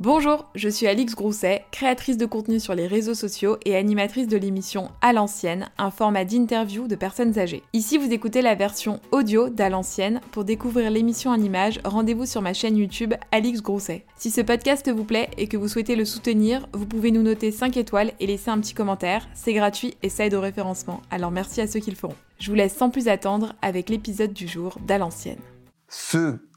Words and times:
Bonjour, 0.00 0.48
je 0.54 0.68
suis 0.68 0.86
Alix 0.86 1.16
Grousset, 1.16 1.64
créatrice 1.72 2.16
de 2.16 2.24
contenu 2.24 2.60
sur 2.60 2.72
les 2.76 2.86
réseaux 2.86 3.14
sociaux 3.14 3.56
et 3.64 3.74
animatrice 3.74 4.28
de 4.28 4.36
l'émission 4.36 4.92
À 5.00 5.12
l'ancienne, 5.12 5.70
un 5.76 5.90
format 5.90 6.24
d'interview 6.24 6.86
de 6.86 6.94
personnes 6.94 7.36
âgées. 7.36 7.64
Ici, 7.72 7.98
vous 7.98 8.12
écoutez 8.12 8.40
la 8.40 8.54
version 8.54 9.00
audio 9.10 9.48
d'À 9.48 9.70
l'ancienne. 9.70 10.20
Pour 10.30 10.44
découvrir 10.44 10.92
l'émission 10.92 11.32
en 11.32 11.40
images, 11.40 11.80
rendez-vous 11.84 12.26
sur 12.26 12.42
ma 12.42 12.54
chaîne 12.54 12.76
YouTube 12.76 13.12
Alix 13.32 13.60
Grousset. 13.60 14.04
Si 14.16 14.30
ce 14.30 14.40
podcast 14.40 14.88
vous 14.88 15.02
plaît 15.02 15.30
et 15.36 15.48
que 15.48 15.56
vous 15.56 15.66
souhaitez 15.66 15.96
le 15.96 16.04
soutenir, 16.04 16.68
vous 16.72 16.86
pouvez 16.86 17.10
nous 17.10 17.24
noter 17.24 17.50
5 17.50 17.76
étoiles 17.76 18.12
et 18.20 18.28
laisser 18.28 18.50
un 18.50 18.60
petit 18.60 18.74
commentaire. 18.74 19.28
C'est 19.34 19.52
gratuit 19.52 19.96
et 20.04 20.10
ça 20.10 20.26
aide 20.26 20.34
au 20.34 20.40
référencement, 20.40 21.02
alors 21.10 21.32
merci 21.32 21.60
à 21.60 21.66
ceux 21.66 21.80
qui 21.80 21.90
le 21.90 21.96
feront. 21.96 22.14
Je 22.38 22.50
vous 22.50 22.56
laisse 22.56 22.76
sans 22.76 22.90
plus 22.90 23.08
attendre 23.08 23.56
avec 23.62 23.88
l'épisode 23.88 24.32
du 24.32 24.46
jour 24.46 24.78
d'À 24.86 24.98
l'ancienne. 24.98 25.40
Ceux 25.88 26.48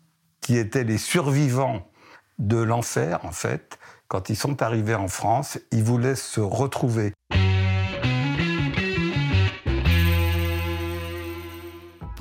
qui 0.41 0.57
étaient 0.57 0.83
les 0.83 0.99
survivants 0.99 1.90
de 2.41 2.57
l'enfer, 2.57 3.19
en 3.23 3.31
fait. 3.31 3.79
Quand 4.07 4.29
ils 4.29 4.35
sont 4.35 4.61
arrivés 4.61 4.95
en 4.95 5.07
France, 5.07 5.57
ils 5.71 5.83
voulaient 5.83 6.15
se 6.15 6.41
retrouver. 6.41 7.13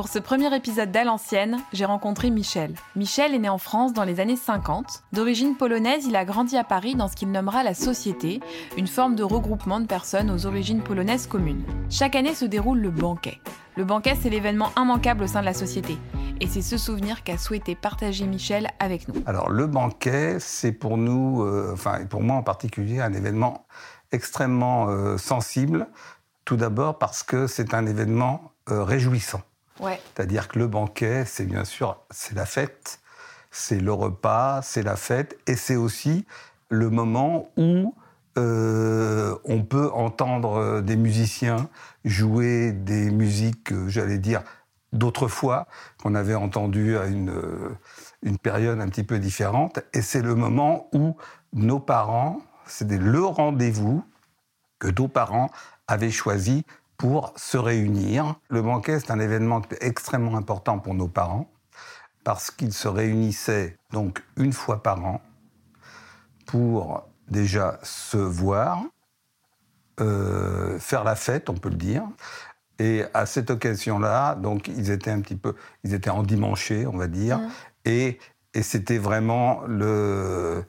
Pour 0.00 0.08
ce 0.08 0.18
premier 0.18 0.56
épisode 0.56 0.90
d'À 0.90 1.04
l'ancienne, 1.04 1.58
j'ai 1.74 1.84
rencontré 1.84 2.30
Michel. 2.30 2.72
Michel 2.96 3.34
est 3.34 3.38
né 3.38 3.50
en 3.50 3.58
France 3.58 3.92
dans 3.92 4.04
les 4.04 4.18
années 4.18 4.34
50. 4.34 5.02
D'origine 5.12 5.56
polonaise, 5.56 6.06
il 6.06 6.16
a 6.16 6.24
grandi 6.24 6.56
à 6.56 6.64
Paris 6.64 6.94
dans 6.94 7.06
ce 7.06 7.14
qu'il 7.14 7.30
nommera 7.30 7.62
la 7.62 7.74
Société, 7.74 8.40
une 8.78 8.86
forme 8.86 9.14
de 9.14 9.22
regroupement 9.22 9.78
de 9.78 9.84
personnes 9.84 10.30
aux 10.30 10.46
origines 10.46 10.80
polonaises 10.80 11.26
communes. 11.26 11.62
Chaque 11.90 12.16
année 12.16 12.34
se 12.34 12.46
déroule 12.46 12.78
le 12.78 12.90
banquet. 12.90 13.42
Le 13.76 13.84
banquet, 13.84 14.16
c'est 14.18 14.30
l'événement 14.30 14.70
immanquable 14.74 15.24
au 15.24 15.26
sein 15.26 15.40
de 15.40 15.44
la 15.44 15.52
société. 15.52 15.98
Et 16.40 16.46
c'est 16.46 16.62
ce 16.62 16.78
souvenir 16.78 17.22
qu'a 17.22 17.36
souhaité 17.36 17.74
partager 17.74 18.24
Michel 18.24 18.68
avec 18.78 19.06
nous. 19.06 19.22
Alors 19.26 19.50
le 19.50 19.66
banquet, 19.66 20.38
c'est 20.40 20.72
pour 20.72 20.96
nous, 20.96 21.42
euh, 21.42 21.72
enfin 21.74 22.06
pour 22.06 22.22
moi 22.22 22.36
en 22.36 22.42
particulier, 22.42 23.02
un 23.02 23.12
événement 23.12 23.66
extrêmement 24.12 24.88
euh, 24.88 25.18
sensible. 25.18 25.88
Tout 26.46 26.56
d'abord 26.56 26.98
parce 26.98 27.22
que 27.22 27.46
c'est 27.46 27.74
un 27.74 27.84
événement 27.84 28.54
euh, 28.70 28.82
réjouissant. 28.82 29.42
C'est-à-dire 30.14 30.48
que 30.48 30.58
le 30.58 30.66
banquet, 30.66 31.24
c'est 31.26 31.46
bien 31.46 31.64
sûr, 31.64 31.98
c'est 32.10 32.34
la 32.34 32.46
fête, 32.46 33.00
c'est 33.50 33.80
le 33.80 33.92
repas, 33.92 34.62
c'est 34.62 34.82
la 34.82 34.96
fête, 34.96 35.38
et 35.46 35.56
c'est 35.56 35.76
aussi 35.76 36.26
le 36.68 36.90
moment 36.90 37.50
où 37.56 37.94
on 38.36 39.62
peut 39.68 39.90
entendre 39.92 40.80
des 40.80 40.96
musiciens 40.96 41.68
jouer 42.04 42.72
des 42.72 43.10
musiques, 43.10 43.72
j'allais 43.88 44.18
dire, 44.18 44.42
d'autrefois, 44.92 45.66
qu'on 46.02 46.14
avait 46.14 46.34
entendu 46.34 46.96
à 46.96 47.06
une, 47.06 47.30
euh, 47.30 47.76
une 48.22 48.38
période 48.38 48.80
un 48.80 48.88
petit 48.88 49.04
peu 49.04 49.18
différente. 49.18 49.80
Et 49.92 50.02
c'est 50.02 50.22
le 50.22 50.34
moment 50.34 50.88
où 50.92 51.16
nos 51.52 51.78
parents, 51.78 52.40
c'était 52.66 52.98
le 52.98 53.24
rendez-vous 53.24 54.04
que 54.78 54.88
nos 54.88 55.08
parents 55.08 55.50
avaient 55.86 56.10
choisi 56.10 56.64
pour 57.00 57.32
se 57.34 57.56
réunir. 57.56 58.34
Le 58.50 58.60
banquet, 58.60 59.00
c'est 59.00 59.10
un 59.10 59.20
événement 59.20 59.62
extrêmement 59.80 60.36
important 60.36 60.78
pour 60.78 60.92
nos 60.92 61.08
parents, 61.08 61.50
parce 62.24 62.50
qu'ils 62.50 62.74
se 62.74 62.88
réunissaient 62.88 63.78
donc 63.90 64.22
une 64.36 64.52
fois 64.52 64.82
par 64.82 65.02
an 65.02 65.22
pour 66.44 67.08
déjà 67.26 67.78
se 67.82 68.18
voir, 68.18 68.82
euh, 70.00 70.78
faire 70.78 71.02
la 71.02 71.14
fête, 71.16 71.48
on 71.48 71.54
peut 71.54 71.70
le 71.70 71.76
dire, 71.76 72.02
et 72.78 73.04
à 73.14 73.24
cette 73.24 73.50
occasion-là, 73.50 74.34
donc 74.34 74.68
ils 74.68 74.90
étaient 74.90 75.10
un 75.10 75.22
petit 75.22 75.36
peu, 75.36 75.54
ils 75.84 75.94
étaient 75.94 76.10
endimanchés, 76.10 76.86
on 76.86 76.98
va 76.98 77.06
dire, 77.06 77.38
mmh. 77.38 77.50
et, 77.86 78.18
et 78.52 78.62
c'était 78.62 78.98
vraiment 78.98 79.62
le, 79.66 80.66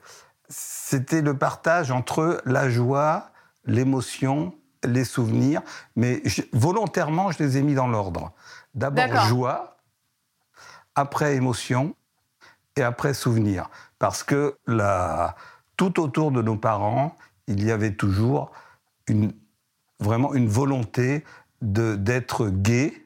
c'était 0.47 1.21
le 1.21 1.37
partage 1.37 1.91
entre 1.91 2.41
la 2.45 2.69
joie, 2.69 3.31
l'émotion, 3.65 4.53
les 4.83 5.03
souvenirs, 5.03 5.61
mais 5.95 6.21
volontairement, 6.53 7.31
je 7.31 7.43
les 7.43 7.57
ai 7.57 7.61
mis 7.61 7.75
dans 7.75 7.87
l'ordre. 7.87 8.31
D'abord 8.73 9.25
joie, 9.25 9.77
après 10.95 11.35
émotion, 11.35 11.95
et 12.77 12.83
après 12.83 13.13
souvenir, 13.13 13.69
parce 13.99 14.23
que 14.23 14.57
la, 14.65 15.35
tout 15.77 15.99
autour 15.99 16.31
de 16.31 16.41
nos 16.41 16.55
parents, 16.55 17.15
il 17.47 17.65
y 17.65 17.71
avait 17.71 17.93
toujours 17.93 18.51
une, 19.07 19.33
vraiment 19.99 20.33
une 20.33 20.47
volonté 20.47 21.23
d'être 21.61 22.47
gay 22.47 23.05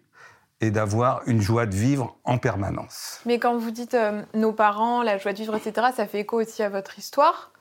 et 0.62 0.72
d'avoir 0.72 1.22
une 1.26 1.42
joie 1.42 1.66
de 1.66 1.76
vivre 1.76 2.16
en 2.24 2.38
permanence. 2.38 3.20
Mais 3.26 3.40
quand 3.40 3.58
vous 3.58 3.72
dites 3.72 3.94
euh, 3.94 4.24
nos 4.34 4.54
parents, 4.54 5.04
la 5.04 5.18
joie 5.18 5.34
de 5.34 5.38
vivre, 5.38 5.56
etc., 5.56 5.88
ça 5.96 6.08
fait 6.08 6.22
écho 6.22 6.40
aussi 6.40 6.64
à 6.64 6.70
votre 6.70 6.98
histoire 6.98 7.52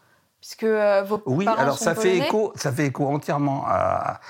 puisque 0.45 0.65
euh, 0.65 1.03
vos 1.05 1.23
oui, 1.25 1.47
parents 1.47 1.57
alors 1.57 1.79
sont 1.79 1.87
ça 1.87 1.95
fait 1.95 2.19
écho, 2.19 2.53
ça 2.55 2.71
fait 2.71 2.85
écho 2.85 3.07
entièrement 3.07 3.65
à, 3.67 4.21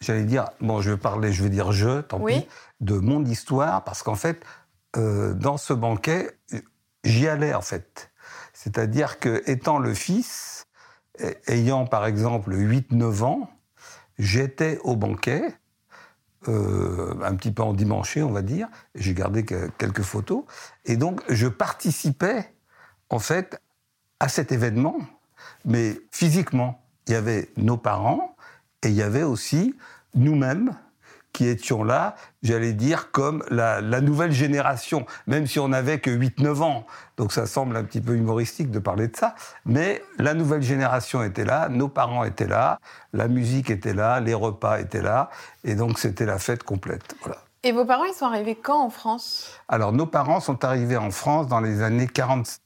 j'allais 0.00 0.22
dire, 0.22 0.44
bon, 0.60 0.80
je 0.80 0.92
vais 0.92 0.96
parler, 0.96 1.32
je 1.32 1.42
vais 1.42 1.48
dire 1.48 1.72
je, 1.72 2.00
tant 2.00 2.20
pis, 2.20 2.46
de 2.80 2.94
mon 2.94 3.24
histoire, 3.24 3.82
parce 3.82 4.04
qu'en 4.04 4.14
fait, 4.14 4.40
euh, 4.96 5.34
dans 5.34 5.56
ce 5.56 5.72
banquet, 5.72 6.38
j'y 7.02 7.26
allais 7.26 7.54
en 7.54 7.60
fait. 7.60 8.12
C'est-à-dire 8.52 9.18
que 9.18 9.42
étant 9.50 9.80
le 9.80 9.94
fils, 9.94 10.68
ayant 11.48 11.86
par 11.86 12.06
exemple 12.06 12.54
8-9 12.54 13.24
ans, 13.24 13.50
j'étais 14.16 14.78
au 14.84 14.94
banquet 14.94 15.42
euh, 16.46 17.16
un 17.20 17.34
petit 17.34 17.50
peu 17.50 17.64
endimanché, 17.64 18.22
on 18.22 18.30
va 18.30 18.42
dire. 18.42 18.68
J'ai 18.94 19.12
gardé 19.12 19.44
quelques 19.44 20.02
photos. 20.02 20.44
Et 20.84 20.96
donc, 20.96 21.20
je 21.28 21.48
participais, 21.48 22.54
en 23.10 23.18
fait, 23.18 23.60
à 24.20 24.28
cet 24.28 24.52
événement, 24.52 24.96
mais 25.64 26.00
physiquement. 26.10 26.80
Il 27.06 27.12
y 27.12 27.16
avait 27.16 27.50
nos 27.56 27.76
parents 27.76 28.34
et 28.82 28.88
il 28.88 28.94
y 28.94 29.02
avait 29.02 29.22
aussi 29.22 29.74
nous-mêmes 30.14 30.74
qui 31.34 31.48
étions 31.48 31.82
là, 31.82 32.14
j'allais 32.42 32.72
dire, 32.72 33.10
comme 33.10 33.44
la, 33.50 33.82
nouvelle 34.00 34.32
génération, 34.32 35.04
même 35.26 35.46
si 35.46 35.58
on 35.58 35.68
n'avait 35.68 35.98
que 35.98 36.08
8-9 36.08 36.62
ans. 36.62 36.86
Donc 37.16 37.32
ça 37.32 37.46
semble 37.46 37.76
un 37.76 37.82
petit 37.82 38.00
peu 38.00 38.14
humoristique 38.14 38.70
de 38.70 38.78
parler 38.78 39.08
de 39.08 39.16
ça. 39.16 39.34
Mais 39.66 40.02
la 40.18 40.32
nouvelle 40.32 40.62
génération 40.62 41.22
était 41.22 41.44
là, 41.44 41.68
nos 41.68 41.88
parents 41.88 42.24
étaient 42.24 42.46
là, 42.46 42.78
la 43.12 43.26
musique 43.28 43.68
était 43.68 43.94
là, 43.94 44.20
les 44.20 44.32
repas 44.32 44.78
étaient 44.78 45.02
là. 45.02 45.28
Et 45.64 45.74
donc 45.74 45.98
c'était 45.98 46.24
la 46.24 46.38
fête 46.38 46.62
complète. 46.62 47.16
Voilà. 47.22 47.38
Et 47.64 47.72
vos 47.72 47.84
parents, 47.84 48.04
ils 48.04 48.14
sont 48.14 48.26
arrivés 48.26 48.56
quand 48.56 48.80
en 48.80 48.90
France? 48.90 49.58
Alors 49.68 49.92
nos 49.92 50.06
parents 50.06 50.40
sont 50.40 50.64
arrivés 50.64 50.98
en 50.98 51.10
France 51.10 51.48
dans 51.48 51.60
les 51.60 51.82
années 51.82 52.06
40, 52.06 52.60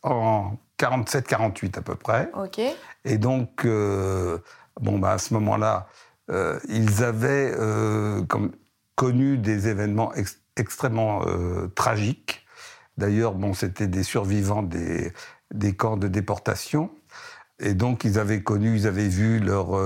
47-48 0.78 1.78
à 1.78 1.82
peu 1.82 1.94
près. 1.94 2.30
Ok. 2.34 2.60
Et 3.04 3.18
donc, 3.18 3.64
euh, 3.64 4.38
bon, 4.80 4.98
bah, 4.98 5.12
à 5.12 5.18
ce 5.18 5.34
moment-là, 5.34 5.88
euh, 6.30 6.58
ils 6.68 7.02
avaient 7.02 7.52
euh, 7.56 8.22
comme, 8.24 8.52
connu 8.94 9.38
des 9.38 9.68
événements 9.68 10.12
extrêmement 10.56 11.22
tragiques. 11.76 12.44
D'ailleurs, 12.96 13.34
bon, 13.34 13.54
c'était 13.54 13.86
des 13.86 14.02
survivants 14.02 14.62
des, 14.62 15.12
des, 15.54 15.74
camps 15.76 15.96
de 15.96 16.08
déportation. 16.08 16.90
Et 17.60 17.74
donc, 17.74 18.04
ils 18.04 18.18
avaient 18.18 18.42
connu, 18.42 18.76
ils 18.76 18.86
avaient 18.88 19.08
vu 19.08 19.38
leur, 19.38 19.78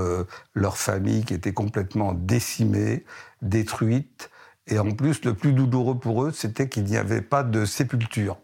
leur 0.55 0.77
famille 0.77 1.23
qui 1.23 1.35
était 1.35 1.53
complètement 1.53 2.13
décimée, 2.13 3.05
détruite. 3.43 4.31
Et 4.65 4.79
en 4.79 4.89
plus, 4.91 5.23
le 5.25 5.35
plus 5.35 5.53
douloureux 5.53 5.99
pour 5.99 6.23
eux, 6.23 6.31
c'était 6.31 6.67
qu'il 6.67 6.85
n'y 6.85 6.97
avait 6.97 7.21
pas 7.21 7.43
de 7.43 7.65
sépulture. 7.65 8.37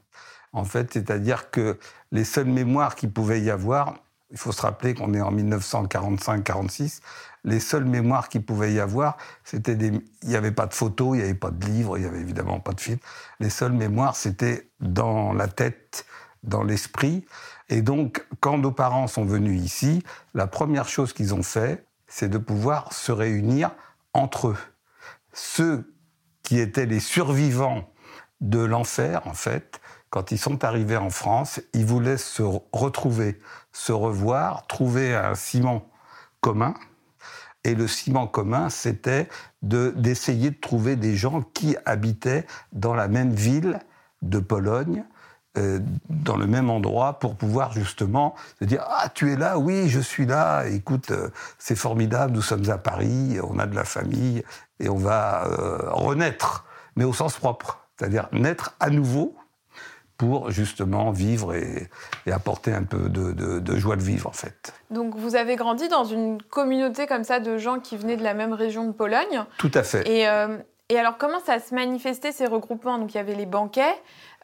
En 0.53 0.65
fait, 0.65 0.93
c'est-à-dire 0.93 1.51
que 1.51 1.77
les 2.11 2.23
seules 2.23 2.47
mémoires 2.47 2.95
qu'il 2.95 3.11
pouvait 3.11 3.41
y 3.41 3.49
avoir, 3.49 3.95
il 4.31 4.37
faut 4.37 4.51
se 4.51 4.61
rappeler 4.61 4.93
qu'on 4.93 5.13
est 5.13 5.21
en 5.21 5.31
1945-46, 5.31 7.01
les 7.43 7.59
seules 7.59 7.85
mémoires 7.85 8.29
qu'il 8.29 8.43
pouvait 8.43 8.73
y 8.73 8.79
avoir, 8.79 9.17
c'était 9.43 9.75
des... 9.75 9.91
Il 10.23 10.29
n'y 10.29 10.35
avait 10.35 10.51
pas 10.51 10.65
de 10.65 10.73
photos, 10.73 11.15
il 11.15 11.19
n'y 11.19 11.23
avait 11.23 11.33
pas 11.33 11.51
de 11.51 11.65
livres, 11.65 11.97
il 11.97 12.01
n'y 12.01 12.07
avait 12.07 12.19
évidemment 12.19 12.59
pas 12.59 12.73
de 12.73 12.81
films. 12.81 12.99
Les 13.39 13.49
seules 13.49 13.71
mémoires, 13.71 14.15
c'était 14.15 14.69
dans 14.81 15.33
la 15.33 15.47
tête, 15.47 16.05
dans 16.43 16.63
l'esprit. 16.63 17.25
Et 17.69 17.81
donc, 17.81 18.25
quand 18.39 18.57
nos 18.57 18.71
parents 18.71 19.07
sont 19.07 19.25
venus 19.25 19.61
ici, 19.61 20.03
la 20.33 20.47
première 20.47 20.87
chose 20.87 21.13
qu'ils 21.13 21.33
ont 21.33 21.43
fait, 21.43 21.85
c'est 22.07 22.29
de 22.29 22.37
pouvoir 22.37 22.91
se 22.91 23.11
réunir 23.11 23.71
entre 24.13 24.49
eux. 24.49 24.57
Ceux 25.31 25.93
qui 26.43 26.59
étaient 26.59 26.87
les 26.87 26.99
survivants 26.99 27.89
de 28.41 28.59
l'enfer, 28.59 29.21
en 29.25 29.33
fait, 29.33 29.79
quand 30.09 30.31
ils 30.31 30.37
sont 30.37 30.63
arrivés 30.63 30.97
en 30.97 31.09
France, 31.09 31.61
ils 31.73 31.85
voulaient 31.85 32.17
se 32.17 32.43
retrouver, 32.73 33.39
se 33.71 33.91
revoir, 33.91 34.65
trouver 34.67 35.15
un 35.15 35.35
ciment 35.35 35.87
commun, 36.41 36.73
et 37.63 37.75
le 37.75 37.87
ciment 37.87 38.27
commun, 38.27 38.69
c'était 38.69 39.27
d'essayer 39.61 40.51
de, 40.51 40.55
trouver 40.55 40.95
des 40.95 41.15
gens 41.15 41.41
qui 41.53 41.75
habitaient 41.85 42.47
dans 42.71 42.95
la 42.95 43.07
même 43.07 43.33
ville 43.33 43.79
de 44.21 44.39
Pologne, 44.39 45.03
euh, 45.57 45.79
dans 46.09 46.37
le 46.37 46.47
même 46.47 46.69
endroit, 46.69 47.19
pour 47.19 47.35
pouvoir 47.35 47.73
justement 47.73 48.35
se 48.59 48.65
dire 48.65 48.85
Ah, 48.87 49.09
tu 49.09 49.31
es 49.31 49.35
là 49.35 49.57
Oui, 49.57 49.89
je 49.89 49.99
suis 49.99 50.25
là. 50.25 50.65
Écoute, 50.67 51.11
euh, 51.11 51.29
c'est 51.57 51.75
formidable, 51.75 52.33
nous 52.33 52.41
sommes 52.41 52.69
à 52.69 52.77
Paris, 52.77 53.39
on 53.43 53.59
a 53.59 53.65
de 53.65 53.75
la 53.75 53.83
famille, 53.83 54.43
et 54.79 54.87
on 54.87 54.97
va 54.97 55.45
euh, 55.45 55.89
renaître, 55.91 56.65
mais 56.95 57.03
au 57.03 57.13
sens 57.13 57.35
propre. 57.35 57.79
C'est-à-dire 57.97 58.29
naître 58.31 58.75
à 58.79 58.89
nouveau 58.89 59.35
pour 60.19 60.51
justement 60.51 61.11
vivre 61.11 61.55
et, 61.55 61.89
apporter 62.29 62.73
un 62.73 62.83
peu 62.83 63.09
de, 63.09 63.75
joie 63.77 63.95
de 63.95 64.03
vivre 64.03 64.27
en 64.27 64.33
fait. 64.33 64.73
Donc 64.91 65.15
vous 65.15 65.35
avez 65.35 65.55
grandi 65.55 65.87
dans 65.87 66.03
une 66.03 66.39
communauté 66.41 67.07
comme 67.07 67.23
ça 67.23 67.39
de 67.39 67.57
gens 67.57 67.79
qui 67.79 67.97
venaient 67.97 68.17
de 68.17 68.23
la 68.23 68.35
même 68.35 68.53
région 68.53 68.85
de 68.85 68.91
Pologne. 68.91 69.45
Tout 69.57 69.71
à 69.73 69.81
fait. 69.81 70.07
Et, 70.07 70.27
euh, 70.27 70.57
alors 70.93 71.17
comment 71.17 71.39
ça 71.39 71.59
se 71.59 71.73
manifestait 71.73 72.33
ces 72.33 72.45
regroupements? 72.45 72.99
Donc 72.99 73.13
il 73.13 73.17
y 73.17 73.19
avait 73.19 73.33
les 73.33 73.45
banquets. 73.45 73.95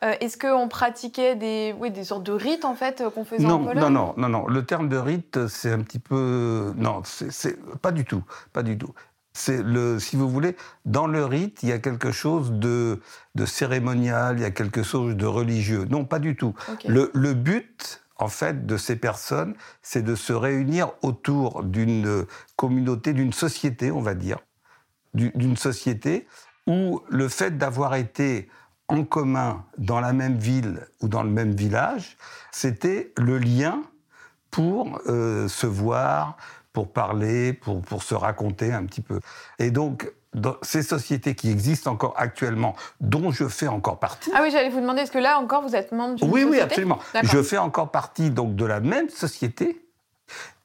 Euh, 0.03 0.13
est-ce 0.21 0.37
qu'on 0.37 0.67
pratiquait 0.69 1.35
des, 1.35 1.75
oui, 1.77 1.91
des 1.91 2.05
sortes 2.05 2.23
de 2.23 2.31
rites 2.31 2.65
en 2.65 2.75
fait 2.75 3.01
euh, 3.01 3.09
qu'on 3.09 3.25
faisait 3.25 3.45
non, 3.45 3.55
en 3.55 3.65
Pologne? 3.65 3.83
Non, 3.83 3.89
non, 3.89 4.13
non, 4.15 4.29
non. 4.29 4.47
Le 4.47 4.65
terme 4.65 4.87
de 4.87 4.97
rite, 4.97 5.47
c'est 5.47 5.71
un 5.71 5.81
petit 5.81 5.99
peu 5.99 6.73
non, 6.77 7.01
c'est 7.03 7.57
pas 7.81 7.91
du 7.91 8.05
tout, 8.05 8.23
pas 8.53 8.63
du 8.63 8.77
tout. 8.77 8.93
C'est 9.37 9.61
le, 9.61 9.99
si 9.99 10.15
vous 10.15 10.29
voulez, 10.29 10.55
dans 10.85 11.07
le 11.07 11.25
rite, 11.25 11.61
il 11.61 11.67
y 11.67 11.73
a 11.73 11.79
quelque 11.79 12.13
chose 12.13 12.53
de, 12.53 13.01
de 13.35 13.45
cérémonial, 13.45 14.37
il 14.39 14.43
y 14.43 14.45
a 14.45 14.51
quelque 14.51 14.81
chose 14.81 15.17
de 15.17 15.25
religieux. 15.25 15.85
Non, 15.89 16.05
pas 16.05 16.19
du 16.19 16.37
tout. 16.37 16.55
Le, 16.87 17.11
le, 17.13 17.33
but, 17.33 18.01
en 18.15 18.29
fait, 18.29 18.65
de 18.65 18.77
ces 18.77 18.95
personnes, 18.95 19.53
c'est 19.81 20.03
de 20.03 20.15
se 20.15 20.31
réunir 20.31 20.93
autour 21.01 21.63
d'une 21.63 22.25
communauté, 22.55 23.11
d'une 23.11 23.33
société, 23.33 23.91
on 23.91 24.01
va 24.01 24.13
dire, 24.13 24.39
d'une 25.13 25.57
société 25.57 26.27
où 26.65 27.01
le 27.09 27.27
fait 27.27 27.57
d'avoir 27.57 27.95
été 27.95 28.47
en 28.87 29.03
commun 29.03 29.65
dans 29.77 29.99
la 29.99 30.13
même 30.13 30.37
ville 30.37 30.87
ou 31.01 31.09
dans 31.09 31.23
le 31.23 31.29
même 31.29 31.53
village, 31.53 32.15
c'était 32.53 33.11
le 33.17 33.37
lien 33.37 33.83
pour 34.55 35.01
euh, 35.07 35.49
se 35.49 35.67
voir, 35.67 36.37
pour 36.75 36.91
parler, 36.91 37.53
pour, 37.53 37.81
pour 37.81 38.03
se 38.03 38.13
raconter 38.13 38.73
un 38.73 38.83
petit 38.85 38.99
peu. 38.99 39.21
Et 39.59 39.71
donc, 39.71 40.11
dans 40.33 40.57
ces 40.61 40.83
sociétés 40.83 41.33
qui 41.33 41.49
existent 41.49 41.89
encore 41.89 42.13
actuellement, 42.17 42.75
dont 42.99 43.31
je 43.31 43.47
fais 43.47 43.67
encore 43.67 43.97
partie. 43.97 44.29
Ah 44.35 44.41
oui, 44.43 44.51
j'allais 44.51 44.69
vous 44.69 44.81
demander, 44.81 45.01
est-ce 45.01 45.11
que 45.11 45.17
là 45.17 45.39
encore 45.39 45.61
vous 45.61 45.73
êtes 45.73 45.93
membre 45.93 46.15
d'une 46.15 46.29
oui, 46.29 46.41
société 46.41 46.57
Oui, 46.57 46.61
absolument. 46.61 46.99
Je 47.23 47.41
fais 47.41 47.57
encore 47.57 47.91
partie 47.91 48.29
donc 48.29 48.55
de 48.55 48.65
la 48.65 48.81
même 48.81 49.09
société. 49.09 49.81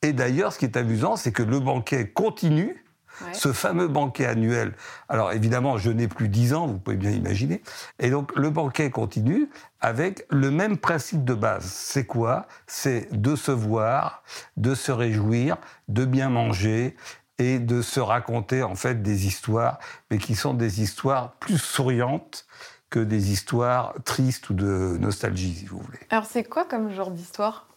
Et 0.03 0.13
d'ailleurs, 0.13 0.53
ce 0.53 0.59
qui 0.59 0.65
est 0.65 0.77
amusant, 0.77 1.15
c'est 1.15 1.31
que 1.31 1.45
le 1.45 1.61
banquet 1.61 2.09
continue 2.09 2.85
ce 3.33 3.53
fameux 3.53 3.89
banquet 3.89 4.27
annuel. 4.27 4.75
Alors 5.09 5.33
évidemment, 5.33 5.79
je 5.79 5.91
n'ai 5.91 6.09
plus 6.09 6.29
10 6.29 6.55
ans, 6.55 6.67
vous 6.67 6.79
pouvez 6.79 6.97
bien 6.97 7.11
imaginer. 7.11 7.63
Et 7.99 8.11
donc 8.11 8.35
le 8.37 8.51
banquet 8.51 8.91
continue 8.91 9.49
avec 9.81 10.27
le 10.31 10.51
même 10.51 10.79
principe 10.79 11.25
de 11.25 11.35
base. 11.35 11.65
C'est 11.65 12.07
quoi? 12.07 12.47
C'est 12.67 13.09
de 13.13 13.37
se 13.37 13.51
voir, 13.51 14.23
de 14.57 14.75
se 14.75 14.93
réjouir, 14.93 15.57
de 15.89 16.05
bien 16.05 16.29
manger 16.29 16.97
et 17.39 17.59
de 17.59 17.81
se 17.81 18.01
raconter 18.01 18.63
en 18.63 18.75
fait 18.75 19.03
des 19.03 19.27
histoires, 19.27 19.79
mais 20.11 20.19
qui 20.19 20.35
sont 20.35 20.55
des 20.55 20.83
histoires 20.83 21.33
plus 21.35 21.59
souriantes 21.59 22.47
que 22.91 23.01
des 23.01 23.31
histoires 23.33 23.95
tristes 24.05 24.51
ou 24.51 24.55
de 24.55 24.99
nostalgie, 25.01 25.55
si 25.55 25.65
vous 25.65 25.79
voulez. 25.79 26.01
Alors 26.11 26.27
c'est 26.27 26.45
quoi 26.45 26.65
comme 26.65 26.93
genre 26.93 27.13
d'histoire? 27.13 27.69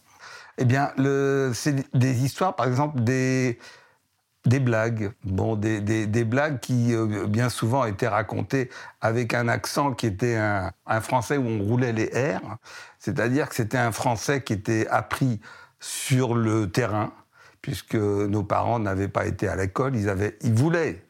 Eh 0.57 0.65
bien, 0.65 0.91
c'est 1.53 1.95
des 1.95 2.23
histoires, 2.23 2.55
par 2.55 2.67
exemple, 2.67 3.01
des, 3.01 3.57
des 4.45 4.59
blagues, 4.59 5.11
bon, 5.23 5.55
des, 5.55 5.79
des, 5.79 6.23
blagues 6.25 6.59
qui 6.59 6.93
euh, 6.93 7.27
bien 7.27 7.49
souvent 7.49 7.85
étaient 7.85 8.09
racontées 8.09 8.69
avec 8.99 9.33
un 9.33 9.47
accent 9.47 9.93
qui 9.93 10.05
était 10.05 10.35
un, 10.35 10.71
un 10.85 11.01
français 11.01 11.37
où 11.37 11.47
on 11.47 11.59
roulait 11.59 11.93
les 11.93 12.07
R, 12.07 12.57
c'est-à-dire 12.99 13.47
que 13.47 13.55
c'était 13.55 13.77
un 13.77 13.93
français 13.93 14.43
qui 14.43 14.53
était 14.53 14.85
appris 14.87 15.39
sur 15.79 16.35
le 16.35 16.69
terrain, 16.69 17.13
puisque 17.61 17.95
nos 17.95 18.43
parents 18.43 18.79
n'avaient 18.79 19.07
pas 19.07 19.25
été 19.25 19.47
à 19.47 19.55
l'école, 19.55 19.95
ils, 19.95 20.09
avaient, 20.09 20.37
ils 20.41 20.53
voulaient 20.53 21.05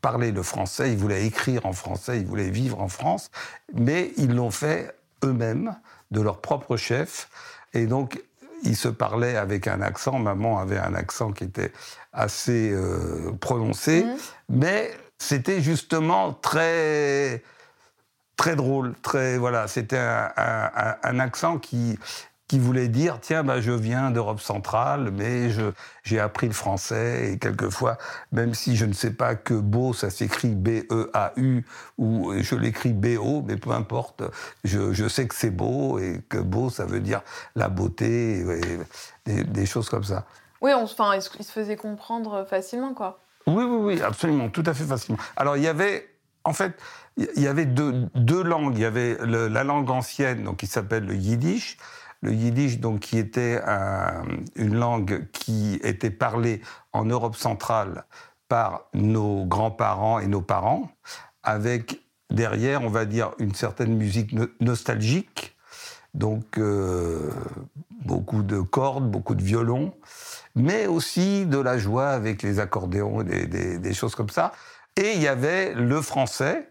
parler 0.00 0.30
le 0.30 0.42
français, 0.42 0.92
ils 0.92 0.98
voulaient 0.98 1.26
écrire 1.26 1.66
en 1.66 1.72
français, 1.72 2.20
ils 2.20 2.26
voulaient 2.26 2.50
vivre 2.50 2.80
en 2.80 2.88
France, 2.88 3.30
mais 3.74 4.12
ils 4.16 4.32
l'ont 4.34 4.52
fait 4.52 4.94
eux-mêmes, 5.24 5.76
de 6.12 6.20
leur 6.20 6.40
propre 6.40 6.76
chef, 6.76 7.28
et 7.74 7.86
donc 7.86 8.22
ils 8.62 8.76
se 8.76 8.88
parlaient 8.88 9.36
avec 9.36 9.66
un 9.68 9.80
accent, 9.80 10.18
maman 10.18 10.58
avait 10.58 10.78
un 10.78 10.94
accent 10.94 11.32
qui 11.32 11.44
était 11.44 11.72
assez 12.12 12.70
euh, 12.72 13.32
prononcé, 13.40 14.04
mmh. 14.04 14.16
mais 14.48 14.90
c'était 15.18 15.60
justement 15.60 16.32
très 16.32 17.42
très 18.36 18.54
drôle, 18.56 18.94
très 19.02 19.36
voilà, 19.36 19.66
c'était 19.68 19.98
un, 19.98 21.18
accent 21.18 21.58
qui 21.58 21.98
qui 22.48 22.58
voulait 22.58 22.88
dire 22.88 23.18
tiens 23.20 23.44
bah 23.44 23.60
je 23.60 23.72
viens 23.72 24.10
d'Europe 24.10 24.40
centrale 24.40 25.10
mais 25.12 25.50
je 25.50 25.70
j'ai 26.02 26.18
appris 26.18 26.46
le 26.46 26.54
français 26.54 27.32
et 27.32 27.38
quelquefois 27.38 27.98
même 28.32 28.54
si 28.54 28.74
je 28.74 28.86
ne 28.86 28.94
sais 28.94 29.12
pas 29.12 29.34
que 29.34 29.54
beau 29.54 29.92
ça 29.92 30.10
s'écrit 30.10 30.54
B 30.54 30.84
E 30.90 31.10
A 31.12 31.32
U 31.36 31.64
ou 31.98 32.32
je 32.40 32.54
l'écris 32.54 32.94
B 32.94 33.18
O 33.20 33.42
mais 33.46 33.56
peu 33.56 33.70
importe 33.70 34.22
je, 34.64 34.92
je 34.92 35.08
sais 35.08 35.28
que 35.28 35.34
c'est 35.34 35.50
beau 35.50 35.98
et 35.98 36.22
que 36.28 36.38
beau 36.38 36.70
ça 36.70 36.86
veut 36.86 37.00
dire 37.00 37.20
la 37.54 37.68
beauté 37.68 38.40
et, 39.26 39.44
des, 39.44 39.66
choses 39.66 39.88
comme 39.88 40.04
ça. 40.04 40.24
Oui, 40.60 40.72
enfin, 40.72 41.14
il 41.14 41.22
se 41.22 41.52
faisait 41.52 41.76
comprendre 41.76 42.46
facilement, 42.48 42.94
quoi. 42.94 43.20
Oui, 43.46 43.64
oui, 43.64 43.94
oui, 43.94 44.02
absolument, 44.02 44.48
tout 44.48 44.64
à 44.66 44.74
fait 44.74 44.84
facilement. 44.84 45.20
Alors, 45.36 45.56
il 45.56 45.62
y 45.62 45.68
avait, 45.68 46.08
en 46.44 46.52
fait, 46.52 46.72
il 47.16 47.42
y 47.42 47.46
avait 47.46 47.66
deux, 47.66 48.08
deux 48.14 48.42
langues. 48.42 48.76
Il 48.76 48.82
y 48.82 48.84
avait 48.84 49.18
la 49.24 49.64
langue 49.64 49.90
ancienne, 49.90 50.44
donc 50.44 50.58
qui 50.58 50.66
s'appelle 50.66 51.04
le 51.04 51.14
yiddish. 51.14 51.78
Le 52.22 52.32
yiddish, 52.32 52.80
donc, 52.80 53.00
qui 53.00 53.18
était 53.18 53.60
une 54.56 54.74
langue 54.74 55.28
qui 55.32 55.78
était 55.82 56.10
parlée 56.10 56.60
en 56.92 57.04
Europe 57.04 57.36
centrale 57.36 58.04
par 58.48 58.88
nos 58.94 59.44
grands-parents 59.44 60.18
et 60.18 60.26
nos 60.26 60.40
parents, 60.40 60.90
avec 61.42 62.00
derrière, 62.30 62.82
on 62.82 62.90
va 62.90 63.04
dire, 63.04 63.32
une 63.38 63.54
certaine 63.54 63.96
musique 63.96 64.34
nostalgique, 64.60 65.56
donc 66.14 66.58
euh, 66.58 67.30
beaucoup 68.04 68.42
de 68.42 68.60
cordes, 68.60 69.10
beaucoup 69.10 69.34
de 69.34 69.42
violons, 69.42 69.94
mais 70.54 70.86
aussi 70.86 71.46
de 71.46 71.58
la 71.58 71.78
joie 71.78 72.08
avec 72.08 72.42
les 72.42 72.58
accordéons 72.58 73.22
et 73.22 73.46
des, 73.46 73.94
choses 73.94 74.14
comme 74.14 74.30
ça. 74.30 74.52
Et 74.96 75.12
il 75.14 75.22
y 75.22 75.28
avait 75.28 75.74
le 75.74 76.00
français, 76.00 76.70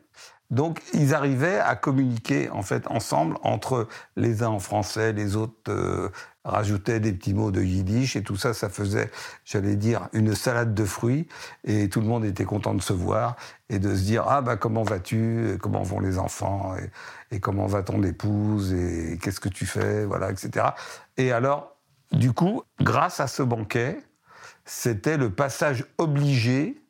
donc 0.50 0.82
ils 0.94 1.14
arrivaient 1.14 1.60
à 1.60 1.76
communiquer 1.76 2.50
en 2.50 2.62
fait 2.62 2.88
ensemble 2.88 3.38
entre 3.44 3.88
les 4.16 4.44
uns 4.44 4.50
en 4.50 4.60
français, 4.60 5.12
les 5.12 5.36
autres 5.36 5.54
euh, 5.70 6.10
rajoutaient 6.46 7.02
des 7.02 7.12
petits 7.12 7.34
mots 7.34 7.52
de 7.52 7.62
yiddish 7.62 8.16
et 8.16 8.24
tout 8.24 8.38
ça, 8.38 8.54
ça 8.54 8.70
faisait, 8.70 9.12
j'allais 9.44 9.76
dire, 9.76 10.08
une 10.14 10.34
salade 10.36 10.74
de 10.74 10.86
fruits 10.86 11.28
et 11.66 11.90
tout 11.90 12.00
le 12.00 12.08
monde 12.08 12.24
était 12.24 12.46
content 12.46 12.74
de 12.74 12.82
se 12.82 12.94
voir 12.94 13.36
et 13.70 13.80
de 13.80 13.94
se 13.94 14.04
dire 14.04 14.26
ah 14.28 14.42
bah 14.42 14.56
comment 14.56 14.84
vas-tu, 14.84 15.58
comment 15.62 15.84
vont 15.84 16.00
les 16.00 16.18
enfants? 16.18 16.76
Et, 16.78 17.36
et 17.36 17.40
comment 17.42 17.66
va 17.66 17.84
ton 17.84 18.02
épouse? 18.04 18.74
Et 18.74 19.20
qu'est-ce 19.22 19.42
que 19.42 19.50
tu 19.50 19.66
fais, 19.66 20.06
voilà, 20.06 20.32
etc. 20.32 20.68
Et 21.18 21.34
alors 21.34 21.78
du 22.12 22.32
coup, 22.32 22.64
grâce 22.80 23.20
à 23.20 23.28
ce 23.28 23.44
banquet, 23.44 24.00
c'était 24.66 25.18
le 25.18 25.30
passage 25.30 25.86
obligé, 25.98 26.82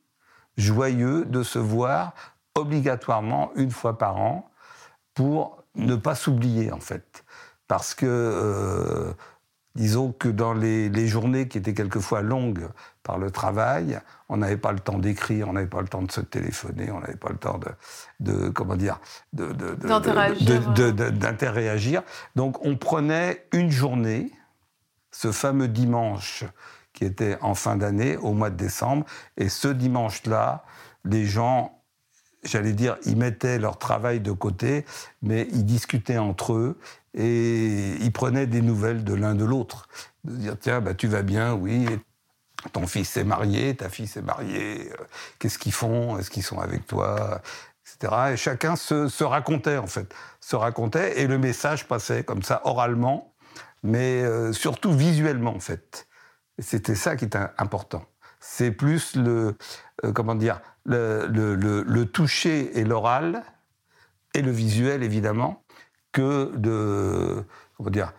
joyeux, 0.58 1.26
de 1.26 1.44
se 1.44 1.60
voir 1.60 2.14
obligatoirement 2.58 3.52
une 3.56 3.72
fois 3.72 3.98
par 3.98 4.18
an 4.18 4.50
pour 5.14 5.64
ne 5.76 5.96
pas 5.96 6.16
s'oublier 6.16 6.72
en 6.72 6.80
fait. 6.80 7.24
Parce 7.68 7.94
que, 7.94 8.06
euh, 8.06 9.14
disons 9.76 10.12
que 10.12 10.30
dans 10.30 10.54
les, 10.54 11.08
journées 11.08 11.48
qui 11.48 11.58
étaient 11.58 11.74
quelquefois 11.74 12.22
longues 12.22 12.68
par 13.04 13.18
le 13.18 13.32
travail, 13.32 14.00
on 14.30 14.38
n'avait 14.38 14.58
pas 14.58 14.72
le 14.72 14.80
temps 14.80 15.00
d'écrire, 15.00 15.50
on 15.50 15.54
n'avait 15.54 15.68
pas 15.68 15.82
le 15.82 15.88
temps 15.88 16.02
de 16.02 16.12
se 16.12 16.22
téléphoner, 16.22 16.92
on 16.92 17.00
n'avait 17.00 17.16
pas 17.16 17.30
le 17.30 17.38
temps 17.38 17.60
de, 18.20 18.50
comment 18.50 18.76
dire, 18.76 19.00
d'interréagir. 19.34 22.04
Donc 22.36 22.66
on 22.66 22.76
prenait 22.76 23.48
une 23.54 23.72
journée 23.72 24.32
ce 25.12 25.32
fameux 25.32 25.68
dimanche 25.68 26.44
qui 26.94 27.06
était 27.06 27.38
en 27.42 27.54
fin 27.54 27.76
d'année, 27.76 28.18
au 28.18 28.34
mois 28.34 28.50
de 28.50 28.56
décembre. 28.56 29.06
Et 29.38 29.50
ce 29.50 29.68
dimanche-là, 29.68 30.64
les 31.06 31.26
gens, 31.26 31.77
j'allais 32.48 32.74
dire, 32.74 32.98
ils 33.06 33.18
mettaient 33.18 33.60
leur 33.60 33.78
travail 33.78 34.20
de 34.20 34.32
côté, 34.32 34.86
mais 35.22 35.48
ils 35.52 35.66
discutaient 35.66 36.18
entre 36.18 36.54
eux 36.54 36.78
et 37.14 37.96
ils 38.00 38.12
prenaient 38.12 38.48
des 38.48 38.62
nouvelles 38.62 39.04
de 39.04 39.14
l'un 39.14 39.36
de 39.36 39.46
l'autre. 39.46 39.88
De 40.24 40.36
dire, 40.36 40.56
tiens, 40.60 40.82
bah, 40.82 40.94
tu 40.94 41.08
vas 41.08 41.24
bien, 41.24 41.54
oui, 41.54 41.88
ton 42.74 42.88
fils 42.88 43.18
est 43.18 43.24
marié, 43.24 43.76
ta 43.76 43.90
fille 43.90 44.10
est 44.16 44.22
mariée, 44.22 44.90
euh, 44.92 45.04
qu'est-ce 45.40 45.60
qu'ils 45.60 45.74
font, 45.74 46.18
est-ce 46.18 46.30
qu'ils 46.30 46.44
sont 46.44 46.60
avec 46.60 46.86
toi, 46.88 47.42
etc. 47.86 48.14
Et 48.34 48.38
chacun 48.38 48.76
se, 48.76 49.24
racontait, 49.24 49.78
en 49.78 49.88
fait, 49.88 50.14
se 50.40 50.56
racontait, 50.56 51.20
et 51.22 51.28
le 51.28 51.38
message 51.38 51.88
passait 51.88 52.24
comme 52.24 52.44
ça, 52.44 52.62
oralement, 52.66 53.34
mais 53.84 54.24
euh, 54.24 54.54
surtout 54.54 54.92
visuellement 54.92 55.56
en 55.56 55.60
fait. 55.60 56.08
C'était 56.60 56.96
ça 56.96 57.16
qui 57.16 57.26
était 57.26 57.40
important. 57.58 58.04
C'est 58.40 58.72
plus 58.72 59.16
le, 59.16 59.56
euh, 60.04 60.12
comment 60.12 60.36
dire, 60.36 60.62
le, 60.88 61.28
le, 61.28 61.84
le, 61.84 62.06
toucher 62.06 62.80
et 62.80 62.84
l'oral 62.84 63.44
et 64.34 64.42
le 64.42 64.52
visuel 64.52 65.04
évidemment 65.04 65.64
que 66.12 66.52
de, 66.56 67.44
comment 67.76 67.90
dire, 67.90 68.14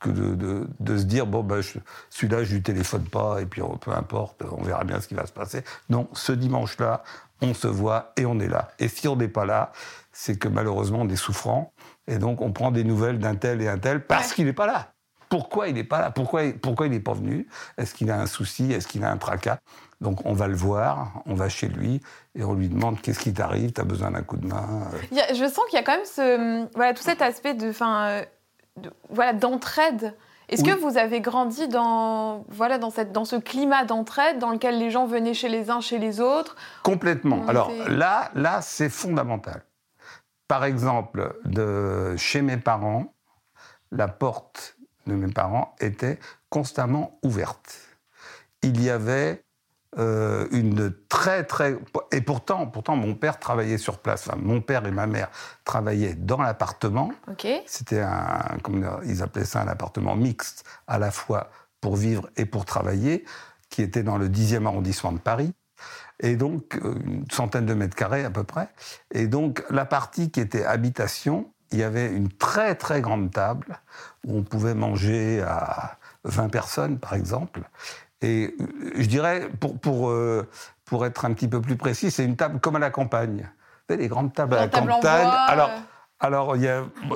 que 0.00 0.08
de, 0.08 0.34
de, 0.34 0.66
de, 0.80 0.96
se 0.96 1.04
dire 1.04 1.26
bon 1.26 1.42
ben 1.42 1.60
celui-là 2.08 2.44
je 2.44 2.54
lui 2.54 2.62
téléphone 2.62 3.04
pas 3.04 3.42
et 3.42 3.46
puis 3.46 3.60
peu 3.80 3.90
importe 3.90 4.42
on 4.50 4.62
verra 4.62 4.84
bien 4.84 5.00
ce 5.00 5.08
qui 5.08 5.14
va 5.14 5.26
se 5.26 5.32
passer. 5.32 5.62
Non 5.90 6.08
ce 6.14 6.32
dimanche-là 6.32 7.02
on 7.42 7.52
se 7.52 7.66
voit 7.66 8.12
et 8.16 8.24
on 8.24 8.40
est 8.40 8.48
là. 8.48 8.70
Et 8.78 8.88
si 8.88 9.08
on 9.08 9.16
n'est 9.16 9.28
pas 9.28 9.44
là 9.44 9.72
c'est 10.12 10.38
que 10.38 10.48
malheureusement 10.48 11.00
on 11.02 11.08
est 11.08 11.16
souffrant 11.16 11.74
Et 12.06 12.18
donc, 12.18 12.40
on 12.40 12.52
prend 12.52 12.70
des 12.70 12.84
nouvelles 12.84 13.18
d'un 13.18 13.34
tel 13.34 13.60
et 13.60 13.68
un 13.68 13.78
tel 13.78 14.06
parce 14.06 14.32
qu'il 14.32 14.46
n'est 14.46 14.52
pas 14.52 14.66
là. 14.66 14.92
Pourquoi 15.28 15.68
il 15.68 15.74
n'est 15.74 15.84
pas 15.84 16.00
là? 16.00 16.10
Pourquoi, 16.10 16.42
pourquoi 16.62 16.86
il 16.86 16.92
n'est 16.92 17.00
pas 17.00 17.14
venu? 17.14 17.48
Est-ce 17.76 17.94
qu'il 17.94 18.10
a 18.10 18.20
un 18.20 18.26
souci? 18.26 18.72
Est-ce 18.72 18.86
qu'il 18.86 19.02
a 19.04 19.10
un 19.10 19.16
tracas? 19.16 19.58
Donc, 20.04 20.24
on 20.24 20.34
va 20.34 20.46
le 20.46 20.54
voir, 20.54 21.22
on 21.26 21.34
va 21.34 21.48
chez 21.48 21.66
lui 21.66 22.00
et 22.36 22.44
on 22.44 22.54
lui 22.54 22.68
demande 22.68 23.00
qu'est-ce 23.00 23.18
qui 23.18 23.32
t'arrive 23.32 23.72
Tu 23.72 23.80
as 23.80 23.84
besoin 23.84 24.12
d'un 24.12 24.22
coup 24.22 24.36
de 24.36 24.46
main 24.46 24.82
Je 25.10 25.48
sens 25.48 25.64
qu'il 25.68 25.78
y 25.78 25.82
a 25.82 25.82
quand 25.82 25.96
même 25.96 26.04
ce, 26.04 26.68
voilà, 26.74 26.94
tout 26.94 27.02
cet 27.02 27.22
aspect 27.22 27.54
de, 27.54 27.72
fin, 27.72 28.22
de, 28.76 28.90
voilà, 29.10 29.32
d'entraide. 29.32 30.14
Est-ce 30.48 30.62
que 30.62 30.78
vous 30.78 30.98
avez 30.98 31.20
grandi 31.20 31.68
dans, 31.68 32.44
voilà, 32.48 32.78
dans, 32.78 32.90
cette, 32.90 33.12
dans 33.12 33.24
ce 33.24 33.36
climat 33.36 33.84
d'entraide 33.84 34.38
dans 34.38 34.50
lequel 34.50 34.78
les 34.78 34.90
gens 34.90 35.06
venaient 35.06 35.34
chez 35.34 35.48
les 35.48 35.70
uns, 35.70 35.80
chez 35.80 35.98
les 35.98 36.20
autres? 36.20 36.56
Complètement. 36.82 37.46
Alors 37.48 37.72
là, 37.88 38.30
là 38.34 38.60
c'est 38.60 38.90
fondamental. 38.90 39.64
Par 40.46 40.64
exemple, 40.64 41.34
de 41.46 42.14
chez 42.16 42.42
mes 42.42 42.58
parents, 42.58 43.14
la 43.90 44.08
porte 44.08 44.76
de 45.06 45.14
mes 45.14 45.32
parents 45.32 45.74
était 45.80 46.18
constamment 46.50 47.18
ouverte. 47.22 47.80
Il 48.62 48.82
y 48.82 48.90
avait 48.90 49.44
euh, 49.98 50.48
une 50.50 50.92
très 51.08 51.44
très 51.44 51.76
et 52.10 52.20
pourtant 52.20 52.66
pourtant 52.66 52.96
mon 52.96 53.14
père 53.14 53.38
travaillait 53.38 53.78
sur 53.78 53.98
place. 53.98 54.28
mon 54.36 54.60
père 54.60 54.86
et 54.86 54.90
ma 54.90 55.06
mère 55.06 55.30
travaillaient 55.64 56.14
dans 56.14 56.42
l'appartement. 56.42 57.12
C'était 57.66 58.00
un 58.00 58.58
ils 59.04 59.22
appelaient 59.22 59.44
ça 59.44 59.62
un 59.62 59.68
appartement 59.68 60.16
mixte 60.16 60.64
à 60.86 60.98
la 60.98 61.10
fois 61.10 61.50
pour 61.80 61.96
vivre 61.96 62.28
et 62.36 62.46
pour 62.46 62.64
travailler, 62.64 63.24
qui 63.68 63.82
était 63.82 64.02
dans 64.02 64.16
le 64.16 64.28
10e 64.28 64.66
arrondissement 64.66 65.12
de 65.12 65.18
Paris. 65.18 65.52
Et 66.20 66.36
donc 66.36 66.76
euh, 66.76 66.94
une 67.04 67.30
centaine 67.30 67.66
de 67.66 67.74
mètres 67.74 67.96
carrés 67.96 68.24
à 68.24 68.30
peu 68.30 68.42
près. 68.42 68.68
Et 69.12 69.26
donc 69.26 69.62
la 69.70 69.84
partie 69.84 70.30
qui 70.30 70.40
était 70.40 70.64
habitation, 70.64 71.52
il 71.72 71.78
y 71.78 71.82
avait 71.82 72.06
une 72.06 72.30
très 72.30 72.74
très 72.74 73.00
grande 73.00 73.30
table 73.30 73.80
où 74.26 74.38
on 74.38 74.42
pouvait 74.42 74.74
manger 74.74 75.42
à 75.42 75.98
20 76.24 76.48
personnes 76.48 76.98
par 76.98 77.14
exemple. 77.14 77.60
Et 78.24 78.54
euh, 78.58 78.90
je 78.96 79.06
dirais, 79.06 79.48
pour, 79.60 79.78
pour, 79.78 80.10
euh, 80.10 80.48
pour 80.84 81.04
être 81.04 81.24
un 81.24 81.32
petit 81.34 81.48
peu 81.48 81.60
plus 81.60 81.76
précis, 81.76 82.10
c'est 82.10 82.24
une 82.24 82.36
table 82.36 82.58
comme 82.60 82.76
à 82.76 82.78
la 82.78 82.90
campagne. 82.90 83.42
Vous 83.42 83.92
savez, 83.94 84.02
les 84.02 84.08
grandes 84.08 84.32
tables 84.32 84.54
à 84.54 84.60
la 84.60 84.68
campagne. 84.68 85.28
alors, 85.46 85.70
euh. 85.70 85.80
Alors, 86.24 86.56
il 86.56 86.62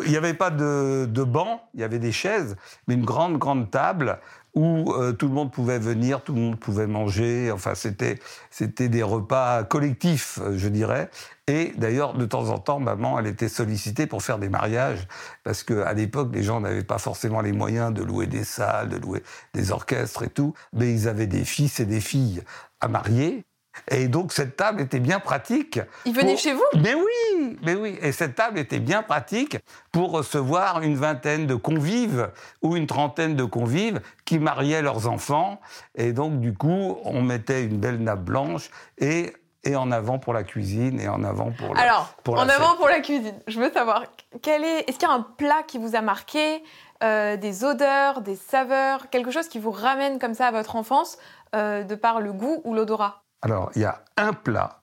n'y 0.07 0.17
avait 0.19 0.35
pas 0.35 0.51
de, 0.51 1.25
banc, 1.25 1.63
il 1.73 1.81
y 1.81 1.83
avait 1.83 1.99
des 1.99 2.13
chaises, 2.13 2.57
mais 2.87 2.95
une 2.95 3.07
grande, 3.07 3.39
grande 3.39 3.71
table 3.71 4.19
où 4.55 4.93
euh, 4.93 5.13
tout 5.13 5.29
le 5.29 5.33
monde 5.33 5.51
pouvait 5.51 5.79
venir, 5.79 6.23
tout 6.23 6.35
le 6.35 6.41
monde 6.41 6.61
pouvait 6.61 6.87
manger. 6.87 7.51
Enfin, 7.51 7.75
c'était 7.75 8.19
c'était 8.51 8.91
des 8.91 9.03
repas 9.03 9.65
collectifs, 9.65 10.39
euh, 10.43 10.59
je 10.59 10.69
dirais. 10.69 11.09
Et 11.47 11.73
d'ailleurs, 11.79 12.13
de 12.13 12.27
temps 12.27 12.51
en 12.51 12.59
temps, 12.59 12.81
maman, 12.81 13.19
elle 13.19 13.29
était 13.29 13.49
sollicitée 13.49 14.07
pour 14.07 14.23
faire 14.23 14.39
des 14.39 14.51
mariages 14.51 15.09
parce 15.43 15.63
qu'à 15.63 15.95
l'époque, 15.95 16.29
les 16.35 16.43
gens 16.43 16.61
n'avaient 16.61 16.85
pas 16.85 16.99
forcément 16.99 17.41
les 17.41 17.53
moyens 17.53 17.95
de 17.95 18.03
louer 18.03 18.27
des 18.27 18.45
salles, 18.45 18.91
de 18.91 18.99
louer 18.99 19.23
des 19.55 19.71
orchestres 19.71 20.25
et 20.25 20.31
tout, 20.31 20.53
mais 20.75 20.93
ils 20.93 21.09
avaient 21.09 21.27
des 21.27 21.47
fils 21.47 21.81
et 21.81 21.87
des 21.87 22.01
filles 22.01 22.43
à 22.83 22.89
marier. 22.89 23.48
Et 23.91 24.09
donc 24.09 24.33
cette 24.33 24.57
table 24.57 24.81
était 24.81 25.01
bien 25.01 25.21
pratique. 25.21 25.81
Il 26.05 26.15
venait 26.15 26.37
chez 26.37 26.53
vous? 26.53 26.65
Mais 26.75 26.95
oui, 26.95 27.59
mais 27.63 27.75
oui. 27.75 27.99
Et 28.03 28.13
cette 28.13 28.35
table 28.35 28.59
était 28.59 28.81
bien 28.81 29.03
pratique 29.03 29.59
pour 29.93 30.11
recevoir 30.11 30.83
une 30.83 30.97
vingtaine 30.97 31.47
de 31.47 31.55
convives 31.55 32.31
ou 32.63 32.77
une 32.77 32.87
trentaine 32.87 33.37
de 33.37 33.45
convives 33.45 34.01
qui 34.25 34.39
mariaient 34.39 34.83
leurs 34.83 35.09
enfants. 35.09 35.61
Et 35.95 36.13
donc 36.13 36.41
du 36.41 36.55
coup, 36.55 36.99
on 37.05 37.23
mettait 37.23 37.65
une 37.65 37.79
belle 37.79 37.99
nappe 37.99 38.25
blanche 38.25 38.71
et 38.99 39.33
et 39.65 39.77
en 39.77 39.91
avant 39.91 40.19
pour 40.19 40.33
la 40.33 40.45
cuisine 40.45 41.01
et 41.01 41.09
en 41.09 41.25
avant 41.25 41.51
pour 41.51 41.75
la 41.75 41.81
Alors, 41.83 42.15
en 42.27 42.49
avant 42.49 42.77
pour 42.77 42.89
la 42.89 43.01
cuisine. 43.01 43.35
Je 43.49 43.61
veux 43.61 43.73
savoir, 43.73 44.05
quel 44.41 44.65
est, 44.65 44.89
est-ce 44.89 44.99
qu'il 44.99 45.09
y 45.09 45.11
a 45.11 45.15
un 45.15 45.27
plat 45.37 45.63
qui 45.67 45.79
vous 45.79 45.97
a 45.97 46.01
marqué, 46.01 46.63
euh, 47.03 47.37
des 47.37 47.65
odeurs, 47.65 48.21
des 48.21 48.37
saveurs, 48.37 49.11
quelque 49.11 49.31
chose 49.31 49.49
qui 49.49 49.59
vous 49.59 49.71
ramène 49.71 50.19
comme 50.19 50.35
ça 50.35 50.47
à 50.47 50.51
votre 50.53 50.77
enfance, 50.77 51.19
euh, 51.55 51.83
de 51.83 51.95
par 51.95 52.21
le 52.21 52.33
goût 52.33 52.61
ou 52.65 52.73
l'odorat? 52.73 53.25
Alors, 53.43 53.71
il 53.77 53.83
y 53.83 53.85
a 53.85 54.03
un 54.17 54.33
plat, 54.33 54.83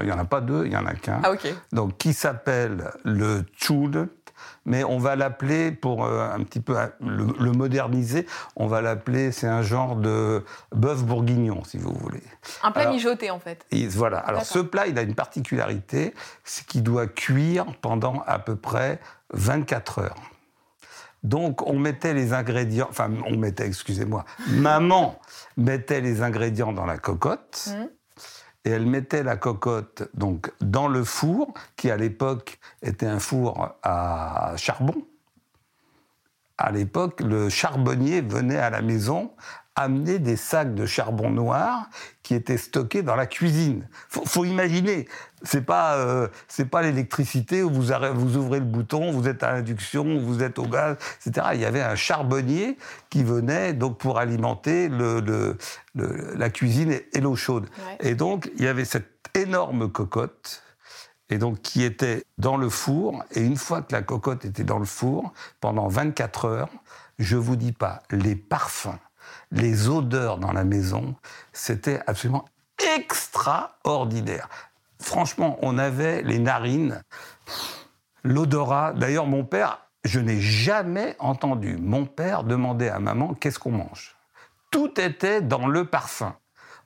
il 0.00 0.06
n'y 0.06 0.12
en 0.12 0.18
a 0.18 0.24
pas 0.24 0.40
deux, 0.40 0.64
il 0.64 0.70
n'y 0.70 0.76
en 0.76 0.86
a 0.86 0.94
qu'un, 0.94 1.20
ah, 1.24 1.32
donc 1.72 1.98
qui 1.98 2.12
s'appelle 2.12 2.90
le 3.04 3.42
tchoul, 3.56 4.08
mais 4.64 4.84
on 4.84 4.98
va 4.98 5.16
l'appeler, 5.16 5.72
pour 5.72 6.04
euh, 6.04 6.28
un 6.30 6.42
petit 6.44 6.60
peu 6.60 6.76
le, 7.00 7.52
moderniser, 7.52 8.26
on 8.56 8.66
va 8.66 8.80
l'appeler, 8.80 9.32
c'est 9.32 9.48
un 9.48 9.62
genre 9.62 9.96
de 9.96 10.44
bœuf 10.72 11.02
bourguignon, 11.04 11.64
si 11.64 11.78
vous 11.78 11.92
voulez. 11.92 12.22
Un 12.62 12.70
plat 12.70 12.90
mijoté, 12.90 13.30
en 13.30 13.40
fait. 13.40 13.64
voilà. 13.90 14.18
Alors, 14.18 14.44
ce 14.44 14.58
plat, 14.58 14.86
il 14.86 14.98
a 14.98 15.02
une 15.02 15.14
particularité, 15.14 16.14
c'est 16.44 16.66
qu'il 16.66 16.82
doit 16.82 17.06
cuire 17.06 17.66
pendant 17.80 18.22
à 18.26 18.38
peu 18.38 18.56
près 18.56 19.00
24 19.34 20.00
heures. 20.00 20.16
Donc, 21.22 21.66
on 21.66 21.78
mettait 21.78 22.14
les 22.14 22.32
ingrédients, 22.32 22.86
enfin, 22.90 23.10
on 23.26 23.36
mettait, 23.36 23.66
excusez-moi, 23.66 24.24
maman 24.48 25.18
mettait 25.56 26.00
les 26.00 26.22
ingrédients 26.22 26.72
dans 26.72 26.86
la 26.86 26.98
cocotte. 26.98 27.68
Mmh. 27.68 27.88
Et 28.64 28.70
elle 28.70 28.86
mettait 28.86 29.22
la 29.22 29.36
cocotte 29.36 30.08
donc 30.14 30.52
dans 30.60 30.88
le 30.88 31.02
four, 31.04 31.54
qui 31.76 31.90
à 31.90 31.96
l'époque 31.96 32.58
était 32.82 33.06
un 33.06 33.18
four 33.18 33.76
à 33.82 34.52
charbon. 34.56 35.06
À 36.58 36.72
l'époque, 36.72 37.20
le 37.20 37.48
charbonnier 37.48 38.20
venait 38.20 38.58
à 38.58 38.68
la 38.68 38.82
maison 38.82 39.32
amener 39.78 40.18
des 40.18 40.36
sacs 40.36 40.74
de 40.74 40.86
charbon 40.86 41.30
noir 41.30 41.88
qui 42.24 42.34
étaient 42.34 42.56
stockés 42.56 43.02
dans 43.02 43.14
la 43.14 43.26
cuisine. 43.26 43.86
Faut, 44.08 44.24
faut 44.26 44.44
imaginer, 44.44 45.06
c'est 45.44 45.64
pas 45.64 45.96
euh, 45.96 46.26
c'est 46.48 46.68
pas 46.68 46.82
l'électricité 46.82 47.62
où 47.62 47.70
vous, 47.70 47.92
vous 48.14 48.36
ouvrez 48.36 48.58
le 48.58 48.64
bouton, 48.64 49.12
vous 49.12 49.28
êtes 49.28 49.44
à 49.44 49.52
induction, 49.52 50.20
vous 50.20 50.42
êtes 50.42 50.58
au 50.58 50.66
gaz, 50.66 50.96
etc. 51.24 51.48
Il 51.54 51.60
y 51.60 51.64
avait 51.64 51.82
un 51.82 51.94
charbonnier 51.94 52.76
qui 53.08 53.22
venait 53.22 53.72
donc 53.72 53.98
pour 53.98 54.18
alimenter 54.18 54.88
le, 54.88 55.20
le, 55.20 55.56
la 56.34 56.50
cuisine 56.50 56.98
et, 57.12 57.20
l'eau 57.20 57.36
chaude. 57.36 57.68
Et 58.00 58.14
donc 58.14 58.50
il 58.56 58.64
y 58.64 58.68
avait 58.68 58.84
cette 58.84 59.28
énorme 59.34 59.90
cocotte 59.90 60.64
et 61.30 61.38
donc 61.38 61.62
qui 61.62 61.84
était 61.84 62.24
dans 62.36 62.56
le 62.56 62.68
four. 62.68 63.24
Et 63.32 63.42
une 63.42 63.56
fois 63.56 63.82
que 63.82 63.92
la 63.92 64.02
cocotte 64.02 64.44
était 64.44 64.64
dans 64.64 64.78
le 64.78 64.86
four, 64.86 65.32
pendant 65.60 65.86
24 65.86 66.44
heures, 66.46 66.70
je 67.20 67.36
vous 67.36 67.56
dis 67.56 67.72
pas 67.72 68.02
les 68.10 68.34
parfums 68.34 68.98
les 69.50 69.88
odeurs 69.88 70.38
dans 70.38 70.52
la 70.52 70.64
maison, 70.64 71.14
c'était 71.52 72.00
absolument 72.06 72.44
extraordinaire. 72.96 74.48
Franchement, 75.00 75.58
on 75.62 75.78
avait 75.78 76.22
les 76.22 76.38
narines, 76.38 77.02
l'odorat. 78.24 78.92
D'ailleurs, 78.92 79.26
mon 79.26 79.44
père, 79.44 79.80
je 80.04 80.20
n'ai 80.20 80.40
jamais 80.40 81.16
entendu 81.18 81.76
mon 81.76 82.06
père 82.06 82.44
demander 82.44 82.88
à 82.88 82.98
maman 82.98 83.34
qu'est-ce 83.34 83.58
qu'on 83.58 83.72
mange? 83.72 84.16
Tout 84.70 85.00
était 85.00 85.40
dans 85.40 85.66
le 85.66 85.84
parfum. 85.84 86.34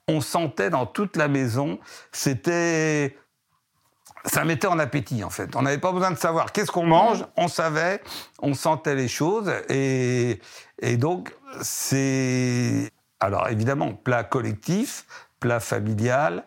On 0.08 0.20
sentait 0.20 0.70
dans 0.70 0.87
toute 0.87 1.16
la 1.16 1.28
maison, 1.28 1.78
c'était 2.11 3.16
ça 4.24 4.44
mettait 4.44 4.68
en 4.68 4.78
appétit 4.78 5.24
en 5.24 5.30
fait. 5.30 5.56
On 5.56 5.62
n'avait 5.62 5.78
pas 5.78 5.92
besoin 5.92 6.10
de 6.10 6.18
savoir 6.18 6.52
qu'est-ce 6.52 6.70
qu'on 6.70 6.86
mange, 6.86 7.24
on 7.36 7.48
savait, 7.48 8.02
on 8.40 8.54
sentait 8.54 8.94
les 8.94 9.08
choses. 9.08 9.52
Et, 9.68 10.40
et 10.80 10.96
donc 10.96 11.34
c'est 11.60 12.90
alors 13.20 13.48
évidemment 13.48 13.94
plat 13.94 14.24
collectif, 14.24 15.06
plat 15.40 15.60
familial 15.60 16.44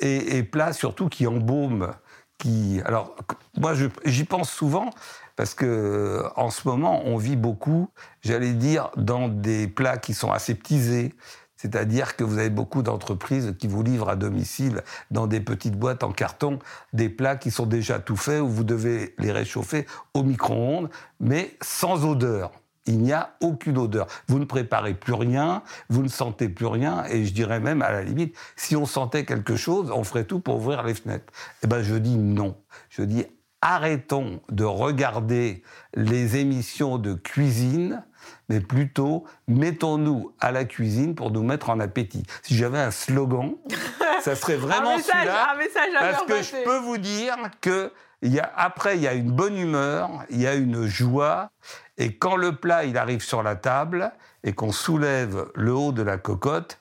et, 0.00 0.38
et 0.38 0.42
plat 0.42 0.72
surtout 0.72 1.08
qui 1.08 1.26
embaume, 1.26 1.92
qui 2.38 2.80
alors 2.84 3.14
moi 3.56 3.72
j'y 4.04 4.24
pense 4.24 4.50
souvent 4.50 4.90
parce 5.36 5.54
que 5.54 6.24
en 6.36 6.50
ce 6.50 6.66
moment 6.66 7.02
on 7.04 7.16
vit 7.16 7.36
beaucoup, 7.36 7.90
j'allais 8.22 8.52
dire 8.52 8.90
dans 8.96 9.28
des 9.28 9.68
plats 9.68 9.98
qui 9.98 10.14
sont 10.14 10.32
aseptisés, 10.32 11.14
c'est-à-dire 11.58 12.16
que 12.16 12.24
vous 12.24 12.38
avez 12.38 12.50
beaucoup 12.50 12.82
d'entreprises 12.82 13.54
qui 13.58 13.66
vous 13.66 13.82
livrent 13.82 14.08
à 14.08 14.16
domicile 14.16 14.82
dans 15.10 15.26
des 15.26 15.40
petites 15.40 15.76
boîtes 15.76 16.04
en 16.04 16.12
carton 16.12 16.60
des 16.92 17.08
plats 17.08 17.36
qui 17.36 17.50
sont 17.50 17.66
déjà 17.66 17.98
tout 17.98 18.16
faits 18.16 18.40
où 18.40 18.48
vous 18.48 18.64
devez 18.64 19.14
les 19.18 19.32
réchauffer 19.32 19.84
au 20.14 20.22
micro-ondes, 20.22 20.88
mais 21.20 21.56
sans 21.60 22.06
odeur. 22.06 22.52
Il 22.86 23.00
n'y 23.00 23.12
a 23.12 23.36
aucune 23.42 23.76
odeur. 23.76 24.06
Vous 24.28 24.38
ne 24.38 24.46
préparez 24.46 24.94
plus 24.94 25.12
rien, 25.12 25.62
vous 25.90 26.02
ne 26.02 26.08
sentez 26.08 26.48
plus 26.48 26.66
rien, 26.66 27.04
et 27.10 27.26
je 27.26 27.34
dirais 27.34 27.60
même 27.60 27.82
à 27.82 27.90
la 27.90 28.02
limite, 28.02 28.34
si 28.56 28.76
on 28.76 28.86
sentait 28.86 29.26
quelque 29.26 29.56
chose, 29.56 29.90
on 29.90 30.04
ferait 30.04 30.24
tout 30.24 30.40
pour 30.40 30.56
ouvrir 30.56 30.82
les 30.84 30.94
fenêtres. 30.94 31.30
Eh 31.62 31.66
ben, 31.66 31.82
je 31.82 31.96
dis 31.96 32.16
non. 32.16 32.56
Je 32.88 33.02
dis 33.02 33.26
arrêtons 33.60 34.40
de 34.50 34.64
regarder 34.64 35.62
les 35.94 36.36
émissions 36.36 36.98
de 36.98 37.14
cuisine 37.14 38.04
mais 38.48 38.60
plutôt 38.60 39.24
mettons-nous 39.46 40.32
à 40.40 40.52
la 40.52 40.64
cuisine 40.64 41.14
pour 41.14 41.30
nous 41.30 41.42
mettre 41.42 41.70
en 41.70 41.80
appétit. 41.80 42.24
Si 42.42 42.56
j'avais 42.56 42.78
un 42.78 42.90
slogan, 42.90 43.54
ça 44.20 44.34
serait 44.34 44.56
vraiment 44.56 44.98
celui-là. 44.98 45.56
Parce 46.00 46.24
que 46.24 46.42
je 46.42 46.64
peux 46.64 46.78
vous 46.78 46.98
dire 46.98 47.36
que 47.60 47.92
y 48.22 48.40
a, 48.40 48.52
après, 48.56 48.96
il 48.96 49.02
y 49.02 49.08
a 49.08 49.14
une 49.14 49.30
bonne 49.30 49.56
humeur, 49.56 50.24
il 50.30 50.40
y 50.40 50.46
a 50.46 50.54
une 50.54 50.86
joie, 50.86 51.50
et 51.98 52.16
quand 52.16 52.36
le 52.36 52.56
plat 52.56 52.84
il 52.84 52.98
arrive 52.98 53.22
sur 53.22 53.42
la 53.42 53.54
table 53.54 54.12
et 54.42 54.52
qu'on 54.52 54.72
soulève 54.72 55.46
le 55.54 55.72
haut 55.72 55.92
de 55.92 56.02
la 56.02 56.18
cocotte, 56.18 56.80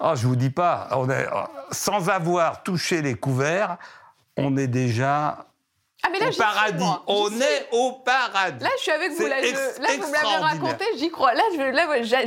oh, 0.00 0.12
je 0.14 0.26
vous 0.26 0.36
dis 0.36 0.50
pas, 0.50 0.88
on 0.92 1.10
est, 1.10 1.26
sans 1.70 2.08
avoir 2.08 2.62
touché 2.62 3.02
les 3.02 3.14
couverts, 3.14 3.78
on 4.36 4.56
est 4.56 4.68
déjà 4.68 5.46
Ah 6.04 6.08
mais 6.12 6.18
là, 6.18 6.28
au 6.28 6.32
suis, 6.32 6.40
paradis. 6.42 6.84
On 7.06 7.30
est 7.40 7.68
au 7.72 7.92
paradis. 8.04 8.62
Là, 8.62 8.70
je 8.76 8.82
suis 8.82 8.90
avec 8.92 9.12
vous. 9.12 9.26
Là, 9.26 9.36
je- 9.42 9.80
là, 9.82 9.88
vous 9.98 10.08
me 10.08 10.12
l'avez 10.12 10.44
raconté, 10.44 10.84
j'y 10.98 11.10
crois. 11.10 11.32
Là, 11.34 11.42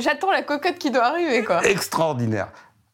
j'attends 0.00 0.30
la 0.32 0.42
cocotte 0.42 0.78
qui 0.78 0.90
doit 0.90 1.04
arriver, 1.04 1.44
quoi. 1.44 1.62
Extraordinaire. 1.64 2.48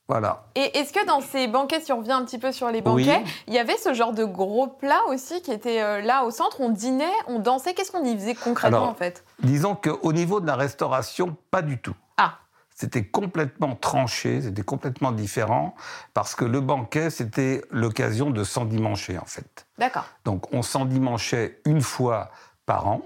Voilà. 0.06 0.44
Et 0.54 0.78
est-ce 0.78 0.92
que 0.92 1.02
dans 1.06 1.22
ces 1.22 1.46
banquets, 1.46 1.80
si 1.80 1.90
on 1.90 1.96
revient 1.98 2.12
un 2.12 2.24
petit 2.26 2.38
peu 2.38 2.52
sur 2.52 2.68
les 2.68 2.82
banquets, 2.82 3.22
Oui. 3.24 3.32
il 3.46 3.54
y 3.54 3.58
avait 3.58 3.78
ce 3.78 3.94
genre 3.94 4.12
de 4.12 4.24
gros 4.26 4.66
plats 4.66 5.00
aussi 5.08 5.40
qui 5.40 5.50
était 5.50 5.80
euh, 5.80 6.02
là 6.02 6.24
au 6.24 6.30
centre? 6.30 6.60
On 6.60 6.68
dînait, 6.68 7.06
on 7.26 7.38
dansait? 7.38 7.72
Qu'est-ce 7.72 7.90
qu'on 7.90 8.04
y 8.04 8.14
faisait 8.14 8.34
concrètement 8.34 8.78
Alors, 8.80 8.90
en 8.90 8.94
fait? 8.94 9.24
Disons 9.38 9.74
qu'au 9.74 10.12
niveau 10.12 10.40
de 10.40 10.46
la 10.46 10.56
restauration, 10.56 11.34
pas 11.50 11.62
du 11.62 11.80
tout. 11.80 11.94
Ah. 12.18 12.34
C'était 12.74 13.04
complètement 13.04 13.76
tranché, 13.76 14.42
c'était 14.42 14.62
complètement 14.62 15.12
différent, 15.12 15.76
parce 16.12 16.34
que 16.34 16.44
le 16.44 16.60
banquet, 16.60 17.08
c'était 17.08 17.62
l'occasion 17.70 18.30
de 18.30 18.42
s'endimancher, 18.42 19.16
en 19.16 19.24
fait. 19.26 19.66
D'accord. 19.78 20.06
Donc, 20.24 20.52
on 20.52 20.62
s'endimanchait 20.62 21.60
une 21.66 21.80
fois 21.80 22.30
par 22.66 22.88
an. 22.88 23.02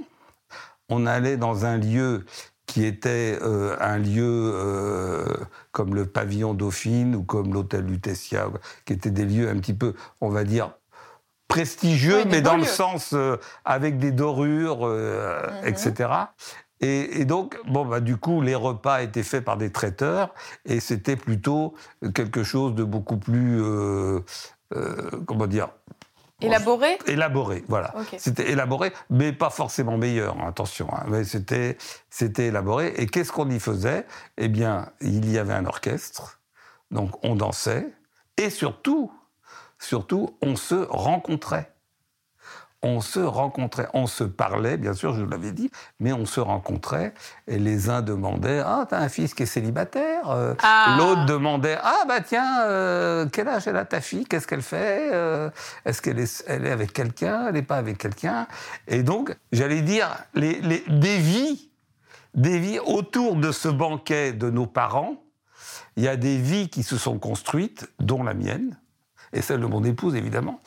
On 0.89 1.05
allait 1.05 1.37
dans 1.37 1.67
un 1.67 1.77
lieu 1.77 2.25
qui 2.65 2.85
était 2.87 3.39
euh, 3.43 3.77
un 3.81 3.99
lieu 3.99 4.53
euh, 4.55 5.27
comme 5.73 5.95
le 5.95 6.07
pavillon 6.07 6.55
Dauphine 6.55 7.15
ou 7.15 7.23
comme 7.23 7.53
l'hôtel 7.53 7.85
Lutetia, 7.85 8.49
qui 8.87 8.95
étaient 8.95 9.11
des 9.11 9.27
lieux 9.27 9.51
un 9.51 9.59
petit 9.59 9.75
peu, 9.75 9.95
on 10.23 10.31
va 10.31 10.45
dire, 10.45 10.73
prestigieux, 11.47 12.23
Oui, 12.25 12.29
mais 12.31 12.41
dans 12.43 12.57
le 12.57 12.65
sens 12.65 13.13
euh, 13.15 13.37
avec 13.65 13.99
des 13.99 14.13
dorures, 14.13 14.87
Mhm. 14.87 15.67
etc. 15.67 16.11
Et, 16.81 17.21
et 17.21 17.25
donc, 17.25 17.59
bon, 17.67 17.85
bah, 17.85 18.01
du 18.01 18.17
coup, 18.17 18.41
les 18.41 18.55
repas 18.55 19.03
étaient 19.03 19.23
faits 19.23 19.45
par 19.45 19.57
des 19.57 19.73
traiteurs, 19.73 20.35
et 20.65 20.81
c'était 20.81 21.17
plutôt 21.17 21.75
quelque 22.15 22.45
chose 22.45 22.75
de 22.75 22.85
beaucoup 22.85 23.17
plus, 23.17 23.61
euh, 23.63 24.21
euh, 24.75 25.11
comment 25.27 25.47
dire, 25.47 25.69
Élaboré? 26.41 26.99
Élaboré, 27.09 27.65
voilà. 27.67 27.93
C'était 28.17 28.53
élaboré, 28.53 28.93
mais 29.11 29.33
pas 29.33 29.51
forcément 29.51 29.99
meilleur, 29.99 30.37
hein, 30.39 30.47
attention. 30.47 30.89
hein, 30.93 31.05
mais 31.09 31.25
c'était, 31.25 31.77
c'était 32.11 32.47
élaboré. 32.47 32.95
Et 32.97 33.07
qu'est-ce 33.07 33.33
qu'on 33.33 33.51
y 33.51 33.59
faisait? 33.59 34.07
Eh 34.37 34.47
bien, 34.47 34.89
il 35.01 35.29
y 35.29 35.37
avait 35.39 35.55
un 35.55 35.67
orchestre, 35.67 36.41
donc 36.93 37.11
on 37.25 37.35
dansait, 37.35 37.93
et 38.37 38.51
surtout, 38.51 39.11
surtout, 39.81 40.37
on 40.41 40.55
se 40.55 40.77
rencontrait. 40.77 41.73
On 42.83 43.01
se 43.01 43.19
rencontrait, 43.19 43.89
on 43.93 44.07
se 44.07 44.23
parlait, 44.23 44.77
bien 44.77 44.95
sûr, 44.95 45.13
je 45.13 45.23
vous 45.25 45.29
l'avais 45.29 45.51
dit, 45.51 45.69
mais 45.99 46.13
on 46.13 46.27
se 46.27 46.39
rencontrait, 46.39 47.13
et 47.49 47.59
les 47.59 47.91
uns 47.91 48.03
demandaient 48.03 48.63
Ah, 48.65 48.87
t'as 48.89 49.01
un 49.01 49.09
fils 49.09 49.35
qui 49.35 49.43
est 49.43 49.47
célibataire 49.47 50.31
Euh, 50.31 50.55
Ah. 50.63 50.95
L'autre 50.97 51.27
demandait 51.27 51.77
Ah, 51.83 52.05
bah 52.07 52.21
tiens, 52.21 52.63
euh, 52.63 53.27
quel 53.33 53.49
âge 53.49 53.67
elle 53.67 53.77
a 53.77 53.85
ta 53.85 54.01
fille? 54.01 54.25
Qu'est-ce 54.27 54.47
qu'elle 54.47 54.63
fait 54.63 55.11
Euh, 55.13 55.51
Est-ce 55.85 56.01
qu'elle 56.01 56.21
est, 56.21 56.45
elle 56.47 56.67
est 56.67 56.71
avec 56.71 56.93
quelqu'un? 56.93 57.47
Elle 57.49 57.55
n'est 57.55 57.63
pas 57.63 57.79
avec 57.79 57.99
quelqu'un 57.99 58.47
Et 58.87 59.03
donc, 59.03 59.37
j'allais 59.51 59.83
dire, 59.83 60.09
les, 60.35 60.61
les- 60.61 60.85
des 60.89 61.19
vies, 61.19 61.71
des 62.35 62.61
vies 62.61 62.79
autour 62.79 63.35
de 63.35 63.51
ce 63.51 63.67
banquet 63.69 64.33
de 64.33 64.51
nos 64.51 64.67
parents, 64.67 65.17
il 65.97 66.05
y 66.05 66.09
a 66.09 66.15
des 66.17 66.37
vies 66.39 66.69
qui 66.69 66.85
se 66.85 66.97
sont 66.97 67.19
construites, 67.19 67.89
dont 67.99 68.23
la 68.23 68.35
mienne, 68.35 68.79
et 69.33 69.43
celle 69.43 69.61
de 69.61 69.67
mon 69.67 69.83
épouse, 69.85 70.15
évidemment. 70.15 70.61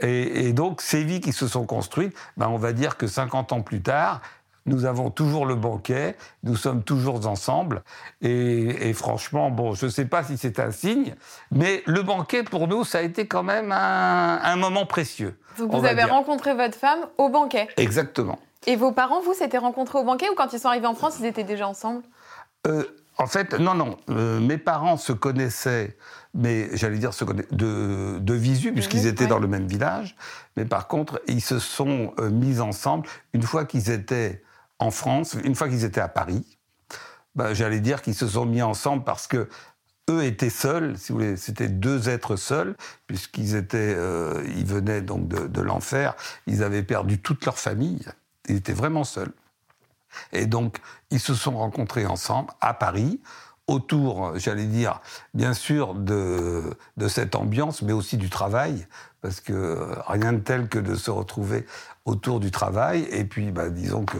Et, 0.00 0.48
et 0.48 0.52
donc, 0.52 0.80
ces 0.82 1.04
vies 1.04 1.20
qui 1.20 1.32
se 1.32 1.48
sont 1.48 1.64
construites, 1.64 2.14
ben, 2.36 2.48
on 2.48 2.58
va 2.58 2.72
dire 2.72 2.96
que 2.96 3.06
50 3.06 3.52
ans 3.52 3.62
plus 3.62 3.82
tard, 3.82 4.20
nous 4.66 4.84
avons 4.84 5.10
toujours 5.10 5.46
le 5.46 5.54
banquet, 5.54 6.16
nous 6.42 6.56
sommes 6.56 6.82
toujours 6.82 7.26
ensemble. 7.26 7.82
Et, 8.20 8.88
et 8.88 8.92
franchement, 8.92 9.50
bon, 9.50 9.74
je 9.74 9.86
ne 9.86 9.90
sais 9.90 10.04
pas 10.06 10.24
si 10.24 10.36
c'est 10.36 10.58
un 10.58 10.72
signe, 10.72 11.14
mais 11.50 11.82
le 11.86 12.02
banquet, 12.02 12.42
pour 12.42 12.68
nous, 12.68 12.84
ça 12.84 12.98
a 12.98 13.02
été 13.02 13.26
quand 13.26 13.44
même 13.44 13.72
un, 13.72 14.40
un 14.42 14.56
moment 14.56 14.84
précieux. 14.84 15.38
Donc 15.58 15.72
on 15.72 15.78
vous 15.78 15.86
avez 15.86 16.02
dire. 16.02 16.10
rencontré 16.10 16.54
votre 16.54 16.76
femme 16.76 17.00
au 17.16 17.28
banquet. 17.28 17.68
Exactement. 17.76 18.38
Et 18.66 18.74
vos 18.76 18.90
parents, 18.90 19.20
vous, 19.20 19.34
s'étaient 19.34 19.58
rencontrés 19.58 19.98
au 19.98 20.04
banquet 20.04 20.28
ou 20.28 20.34
quand 20.34 20.52
ils 20.52 20.58
sont 20.58 20.68
arrivés 20.68 20.88
en 20.88 20.94
France, 20.94 21.18
ils 21.20 21.26
étaient 21.26 21.44
déjà 21.44 21.68
ensemble? 21.68 22.02
Euh, 22.66 22.84
en 23.18 23.26
fait, 23.26 23.54
non, 23.54 23.74
non. 23.74 23.96
euh, 24.10 24.40
mes 24.40 24.58
parents 24.58 24.96
se 24.96 25.12
connaissaient, 25.12 25.96
mais 26.34 26.68
j'allais 26.76 26.98
dire 26.98 27.14
se 27.14 27.24
de, 27.24 28.18
de 28.18 28.34
visu, 28.34 28.72
puisqu'ils 28.72 28.98
visu, 28.98 29.08
étaient 29.08 29.24
ouais. 29.24 29.30
dans 29.30 29.38
le 29.38 29.48
même 29.48 29.66
village. 29.66 30.16
Mais 30.56 30.64
par 30.64 30.86
contre, 30.86 31.20
ils 31.26 31.40
se 31.40 31.58
sont 31.58 32.12
euh, 32.18 32.30
mis 32.30 32.60
ensemble 32.60 33.08
une 33.32 33.42
fois 33.42 33.64
qu'ils 33.64 33.90
étaient 33.90 34.42
en 34.78 34.90
France, 34.90 35.36
une 35.44 35.54
fois 35.54 35.68
qu'ils 35.68 35.84
étaient 35.84 36.00
à 36.00 36.08
Paris. 36.08 36.58
Ben, 37.34 37.54
j'allais 37.54 37.80
dire 37.80 38.02
qu'ils 38.02 38.14
se 38.14 38.26
sont 38.28 38.46
mis 38.46 38.62
ensemble 38.62 39.04
parce 39.04 39.26
que 39.26 39.48
eux 40.10 40.24
étaient 40.24 40.50
seuls, 40.50 40.96
si 40.98 41.12
vous 41.12 41.18
voulez, 41.18 41.36
c'était 41.36 41.68
deux 41.68 42.08
êtres 42.08 42.36
seuls, 42.36 42.76
puisqu'ils 43.06 43.56
étaient, 43.56 43.94
euh, 43.96 44.42
ils 44.56 44.66
venaient 44.66 45.02
donc 45.02 45.26
de, 45.28 45.46
de 45.46 45.60
l'enfer, 45.60 46.14
ils 46.46 46.62
avaient 46.62 46.82
perdu 46.82 47.18
toute 47.20 47.44
leur 47.44 47.58
famille, 47.58 48.06
ils 48.48 48.56
étaient 48.56 48.72
vraiment 48.72 49.04
seuls. 49.04 49.32
Et 50.32 50.46
donc, 50.46 50.78
ils 51.10 51.20
se 51.20 51.34
sont 51.34 51.56
rencontrés 51.56 52.06
ensemble 52.06 52.50
à 52.60 52.74
Paris, 52.74 53.20
autour, 53.66 54.38
j'allais 54.38 54.66
dire, 54.66 55.00
bien 55.34 55.52
sûr, 55.52 55.94
de, 55.94 56.62
de 56.96 57.08
cette 57.08 57.34
ambiance, 57.34 57.82
mais 57.82 57.92
aussi 57.92 58.16
du 58.16 58.30
travail, 58.30 58.86
parce 59.22 59.40
que 59.40 59.88
rien 60.06 60.32
de 60.32 60.38
tel 60.38 60.68
que 60.68 60.78
de 60.78 60.94
se 60.94 61.10
retrouver 61.10 61.66
autour 62.04 62.38
du 62.40 62.50
travail. 62.50 63.08
Et 63.10 63.24
puis, 63.24 63.50
bah, 63.50 63.68
disons 63.68 64.04
que 64.04 64.18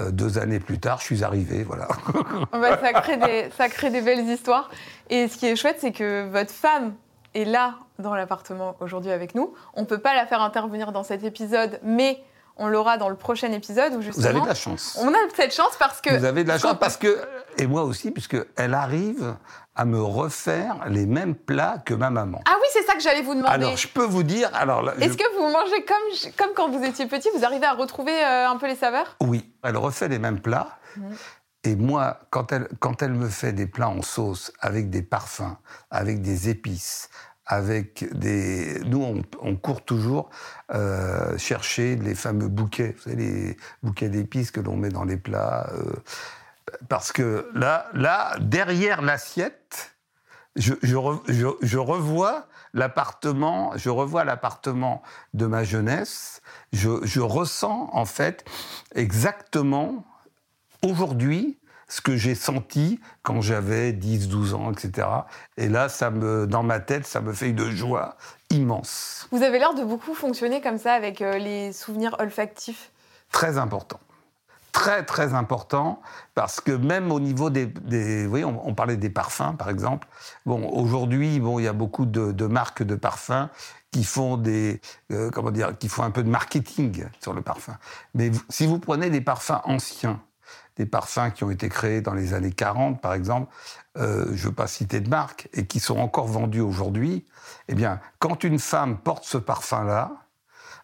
euh, 0.00 0.10
deux 0.10 0.38
années 0.38 0.58
plus 0.58 0.78
tard, 0.78 0.98
je 0.98 1.04
suis 1.04 1.24
arrivé, 1.24 1.64
voilà. 1.64 1.86
Bah, 2.52 2.78
ça, 2.80 2.92
crée 2.92 3.18
des, 3.18 3.50
ça 3.56 3.68
crée 3.68 3.90
des 3.90 4.00
belles 4.00 4.28
histoires. 4.28 4.70
Et 5.10 5.28
ce 5.28 5.36
qui 5.36 5.46
est 5.46 5.56
chouette, 5.56 5.76
c'est 5.80 5.92
que 5.92 6.28
votre 6.28 6.52
femme 6.52 6.94
est 7.34 7.44
là 7.44 7.76
dans 7.98 8.14
l'appartement 8.14 8.74
aujourd'hui 8.80 9.10
avec 9.10 9.34
nous. 9.34 9.54
On 9.74 9.82
ne 9.82 9.86
peut 9.86 9.98
pas 9.98 10.14
la 10.14 10.26
faire 10.26 10.42
intervenir 10.42 10.92
dans 10.92 11.04
cet 11.04 11.24
épisode, 11.24 11.78
mais 11.82 12.22
on 12.56 12.68
l'aura 12.68 12.98
dans 12.98 13.08
le 13.08 13.16
prochain 13.16 13.50
épisode 13.52 13.94
où 13.94 14.02
justement... 14.02 14.22
Vous 14.22 14.30
avez 14.30 14.40
de 14.40 14.46
la 14.46 14.54
chance. 14.54 14.98
On 15.00 15.08
a 15.08 15.16
cette 15.34 15.54
chance 15.54 15.74
parce 15.78 16.00
que... 16.00 16.16
Vous 16.16 16.24
avez 16.24 16.44
de 16.44 16.48
la 16.48 16.58
chance 16.58 16.76
parce 16.78 16.96
que, 16.96 17.18
et 17.58 17.66
moi 17.66 17.82
aussi, 17.84 18.10
puisque 18.10 18.36
elle 18.56 18.74
arrive 18.74 19.36
à 19.74 19.84
me 19.86 20.02
refaire 20.02 20.76
les 20.88 21.06
mêmes 21.06 21.34
plats 21.34 21.78
que 21.84 21.94
ma 21.94 22.10
maman. 22.10 22.40
Ah 22.46 22.54
oui, 22.60 22.66
c'est 22.72 22.82
ça 22.82 22.94
que 22.94 23.00
j'allais 23.00 23.22
vous 23.22 23.34
demander. 23.34 23.54
Alors, 23.54 23.76
je 23.76 23.88
peux 23.88 24.04
vous 24.04 24.22
dire, 24.22 24.50
alors 24.54 24.82
là, 24.82 24.92
je- 24.98 25.04
Est-ce 25.04 25.16
que 25.16 25.36
vous 25.36 25.50
mangez 25.50 25.84
comme, 25.84 26.32
comme 26.36 26.54
quand 26.54 26.68
vous 26.70 26.84
étiez 26.84 27.06
petit 27.06 27.28
Vous 27.34 27.44
arrivez 27.44 27.64
à 27.66 27.72
retrouver 27.72 28.12
euh, 28.22 28.48
un 28.50 28.56
peu 28.58 28.66
les 28.66 28.76
saveurs? 28.76 29.16
Oui, 29.20 29.50
elle 29.64 29.78
refait 29.78 30.08
les 30.08 30.18
mêmes 30.18 30.40
plats. 30.40 30.78
Et 31.64 31.74
moi, 31.76 32.18
quand 32.30 32.52
elle, 32.52 32.68
quand 32.80 33.02
elle 33.02 33.12
me 33.12 33.28
fait 33.28 33.52
des 33.52 33.66
plats 33.66 33.88
en 33.88 34.02
sauce, 34.02 34.52
avec 34.60 34.90
des 34.90 35.02
parfums, 35.02 35.56
avec 35.90 36.20
des 36.20 36.48
épices, 36.50 37.08
avec 37.52 38.06
des... 38.16 38.80
Nous, 38.86 39.22
on, 39.42 39.56
court 39.56 39.84
toujours 39.84 40.30
euh, 40.72 41.36
chercher 41.38 41.96
les 41.96 42.14
fameux 42.14 42.48
bouquets, 42.48 42.94
vous 42.96 43.02
savez, 43.02 43.16
les 43.16 43.56
bouquets 43.82 44.08
d'épices 44.08 44.50
que 44.50 44.60
l'on 44.60 44.76
met 44.76 44.88
dans 44.88 45.04
les 45.04 45.16
plats. 45.18 45.68
euh, 45.74 45.92
parce 46.88 47.12
que 47.12 47.50
là, 47.54 47.86
là 47.92 48.36
derrière 48.40 49.02
l'assiette, 49.02 49.96
je, 50.56 50.74
je, 50.82 50.96
je- 51.28 51.56
je 51.60 51.78
revois 51.78 52.46
l'appartement, 52.74 53.72
je 53.76 53.90
revois 53.90 54.24
l'appartement 54.24 55.02
de 55.34 55.46
ma 55.46 55.64
jeunesse. 55.64 56.40
Je, 56.72 57.00
je 57.04 57.20
ressens 57.20 57.90
en 57.92 58.04
fait 58.06 58.44
exactement 58.94 60.04
aujourd'hui 60.82 61.58
ce 61.92 62.00
que 62.00 62.16
j'ai 62.16 62.34
senti 62.34 62.98
quand 63.22 63.42
j'avais 63.42 63.92
10, 63.92 64.28
12 64.28 64.54
ans, 64.54 64.72
etc. 64.72 65.06
Et 65.58 65.68
là, 65.68 65.90
ça 65.90 66.10
me, 66.10 66.46
dans 66.46 66.62
ma 66.62 66.80
tête, 66.80 67.06
ça 67.06 67.20
me 67.20 67.34
fait 67.34 67.50
une 67.50 67.68
joie 67.70 68.16
immense, 68.48 69.28
Vous 69.30 69.42
avez 69.42 69.58
l'air 69.58 69.74
de 69.74 69.84
beaucoup 69.84 70.14
fonctionner 70.14 70.62
comme 70.62 70.78
ça 70.78 70.94
avec 70.94 71.20
euh, 71.20 71.36
les 71.36 71.72
souvenirs 71.74 72.16
olfactifs. 72.18 72.90
très 73.30 73.58
important. 73.58 74.00
Très, 74.72 75.04
très 75.04 75.34
important, 75.34 76.00
parce 76.34 76.62
que 76.62 76.72
même 76.72 77.12
au 77.12 77.20
niveau 77.20 77.50
des... 77.50 77.66
des 77.66 78.26
oui, 78.26 78.42
on, 78.42 78.66
on 78.66 78.74
parlait 78.74 78.96
des 78.96 79.10
parfums, 79.10 79.54
par 79.58 79.68
exemple. 79.68 80.08
Bon, 80.46 80.66
aujourd'hui, 80.70 81.40
bon, 81.40 81.58
il 81.58 81.64
y 81.64 81.68
a 81.68 81.74
beaucoup 81.74 82.06
de, 82.06 82.32
de 82.32 82.46
marques 82.46 82.82
de 82.82 82.94
parfums 82.94 83.48
qui 83.90 84.02
font 84.02 84.38
des... 84.38 84.80
euh, 85.10 85.30
comment 85.30 85.50
dire 85.50 85.76
Qui 85.78 85.90
font 85.90 86.04
un 86.04 86.10
peu 86.10 86.22
de 86.22 86.30
marketing 86.30 87.04
sur 87.20 87.34
le 87.34 87.42
parfum. 87.42 87.76
Mais 88.14 88.30
vous- 88.30 88.40
si 88.48 88.66
vous 88.66 88.78
prenez 88.78 89.10
des 89.10 89.20
parfums 89.20 89.60
anciens, 89.64 90.22
des 90.76 90.86
parfums 90.86 91.30
qui 91.34 91.44
ont 91.44 91.50
été 91.50 91.68
créés 91.68 92.00
dans 92.00 92.14
les 92.14 92.34
années 92.34 92.52
40, 92.52 93.00
par 93.00 93.14
exemple, 93.14 93.52
euh, 93.98 94.26
je 94.26 94.44
ne 94.44 94.48
veux 94.48 94.54
pas 94.54 94.66
citer 94.66 95.00
de 95.00 95.08
marque, 95.08 95.48
et 95.52 95.66
qui 95.66 95.80
sont 95.80 95.98
encore 95.98 96.26
vendus 96.26 96.60
aujourd'hui, 96.60 97.26
eh 97.68 97.74
bien, 97.74 98.00
quand 98.18 98.44
une 98.44 98.58
femme 98.58 98.98
porte 98.98 99.24
ce 99.24 99.38
parfum-là, 99.38 100.12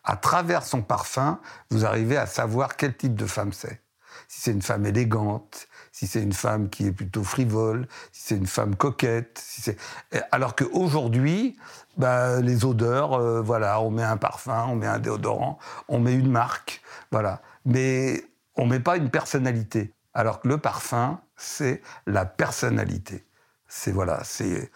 à 0.04 0.16
travers 0.16 0.64
son 0.64 0.82
parfum, 0.82 1.40
vous 1.70 1.84
arrivez 1.84 2.16
à 2.16 2.26
savoir 2.26 2.76
quel 2.76 2.96
type 2.96 3.14
de 3.14 3.26
femme 3.26 3.52
c'est. 3.52 3.82
Si 4.26 4.40
c'est 4.40 4.52
une 4.52 4.62
femme 4.62 4.84
élégante, 4.84 5.68
si 5.92 6.06
c'est 6.06 6.22
une 6.22 6.32
femme 6.32 6.68
qui 6.68 6.86
est 6.86 6.92
plutôt 6.92 7.24
frivole, 7.24 7.88
si 8.12 8.22
c'est 8.28 8.36
une 8.36 8.46
femme 8.46 8.76
coquette. 8.76 9.38
Si 9.42 9.62
c'est... 9.62 9.76
Et 10.12 10.20
Alors 10.32 10.54
qu'aujourd'hui, 10.54 11.56
bah, 11.96 12.40
les 12.40 12.64
odeurs, 12.64 13.14
euh, 13.14 13.42
voilà, 13.42 13.80
on 13.80 13.90
met 13.90 14.02
un 14.02 14.16
parfum, 14.16 14.66
on 14.68 14.76
met 14.76 14.86
un 14.86 14.98
déodorant, 14.98 15.58
on 15.88 15.98
met 15.98 16.14
une 16.14 16.30
marque, 16.30 16.82
voilà. 17.10 17.42
Mais 17.64 18.24
on 18.58 18.66
met 18.66 18.80
pas 18.80 18.96
une 18.96 19.10
personnalité. 19.10 19.94
Alors 20.12 20.40
que 20.40 20.48
le 20.48 20.58
parfum, 20.58 21.20
c'est 21.36 21.80
la 22.06 22.26
personnalité. 22.26 23.24
C'est 23.68 23.92
voilà, 23.92 24.22
c'est 24.24 24.70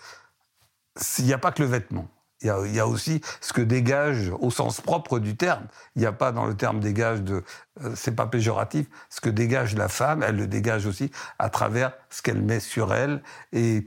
il 1.19 1.25
n'y 1.25 1.33
a 1.33 1.39
pas 1.39 1.53
que 1.53 1.63
le 1.63 1.69
vêtement. 1.69 2.07
Il 2.43 2.75
y, 2.75 2.81
a, 2.81 2.89
aussi 2.89 3.21
ce 3.41 3.53
que 3.53 3.61
dégage, 3.61 4.33
au 4.41 4.51
sens 4.51 4.81
propre 4.81 5.21
du 5.21 5.37
terme, 5.37 5.69
il 5.95 6.01
n'y 6.01 6.07
a 6.07 6.13
pas 6.13 6.33
dans 6.33 6.45
le 6.45 6.57
terme 6.57 6.81
dégage 6.81 7.23
de, 7.23 7.45
euh, 7.85 7.93
c'est 7.95 8.17
pas 8.17 8.27
péjoratif, 8.27 8.89
ce 9.11 9.21
que 9.21 9.31
dégage 9.31 9.77
la 9.77 9.87
femme, 9.87 10.25
elle 10.25 10.35
le 10.35 10.49
dégage 10.49 10.87
aussi 10.87 11.13
à 11.39 11.51
travers 11.51 11.93
ce 12.11 12.21
qu'elle 12.21 12.43
met 12.43 12.59
sur 12.59 12.93
elle. 12.93 13.23
Et 13.53 13.85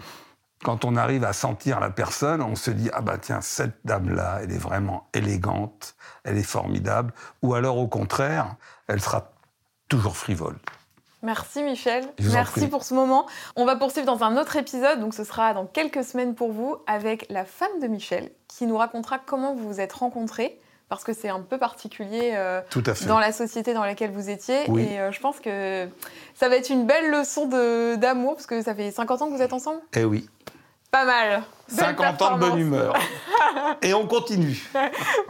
quand 0.64 0.86
on 0.86 0.96
arrive 0.96 1.26
à 1.26 1.34
sentir 1.34 1.82
la 1.82 1.90
personne, 1.90 2.42
on 2.42 2.56
se 2.56 2.72
dit, 2.72 2.90
ah 2.94 3.02
bah 3.02 3.18
tiens, 3.18 3.42
cette 3.42 3.76
dame-là, 3.84 4.40
elle 4.42 4.54
est 4.54 4.58
vraiment 4.58 5.10
élégante, 5.14 5.98
elle 6.24 6.38
est 6.38 6.44
formidable. 6.44 7.14
Ou 7.42 7.56
alors 7.56 7.78
au 7.78 7.90
contraire, 7.90 8.56
elle 8.88 9.02
sera 9.02 9.35
toujours 9.90 10.18
frivole. 10.18 10.58
Merci 11.26 11.64
Michel, 11.64 12.06
merci 12.20 12.68
pour 12.68 12.84
ce 12.84 12.94
moment. 12.94 13.26
On 13.56 13.66
va 13.66 13.76
poursuivre 13.76 14.06
dans 14.06 14.24
un 14.24 14.38
autre 14.38 14.58
épisode, 14.58 15.00
donc 15.00 15.16
ce 15.16 15.24
sera 15.24 15.56
dans 15.56 15.66
quelques 15.66 16.04
semaines 16.04 16.36
pour 16.36 16.52
vous, 16.52 16.78
avec 16.86 17.26
la 17.32 17.46
femme 17.46 17.80
de 17.82 17.88
Michel, 17.88 18.30
qui 18.48 18.68
nous 18.68 18.78
racontera 18.78 19.18
comment 19.18 19.56
vous 19.56 19.68
vous 19.68 19.82
êtes 19.82 19.94
rencontrés, 19.94 20.60
parce 20.88 21.04
que 21.04 21.14
c'est 21.14 21.30
un 21.30 21.40
peu 21.40 21.58
particulier 21.58 22.34
euh, 22.36 22.62
dans 23.08 23.18
la 23.18 23.32
société 23.32 23.74
dans 23.74 23.84
laquelle 23.84 24.12
vous 24.12 24.30
étiez. 24.30 24.66
Et 24.78 25.00
euh, 25.00 25.12
je 25.12 25.20
pense 25.20 25.40
que 25.40 25.90
ça 26.36 26.48
va 26.48 26.58
être 26.58 26.70
une 26.70 26.86
belle 26.86 27.10
leçon 27.10 27.48
d'amour, 27.98 28.36
parce 28.36 28.46
que 28.46 28.62
ça 28.62 28.76
fait 28.76 28.92
50 28.92 29.24
ans 29.24 29.28
que 29.32 29.36
vous 29.36 29.42
êtes 29.42 29.54
ensemble 29.54 29.82
Eh 29.96 30.04
oui. 30.04 30.30
Pas 30.92 31.06
mal. 31.06 31.42
50 31.70 32.22
ans 32.22 32.36
de 32.36 32.40
bonne 32.40 32.60
humeur. 32.60 32.96
et 33.82 33.96
on 33.96 34.06
continue. 34.08 34.64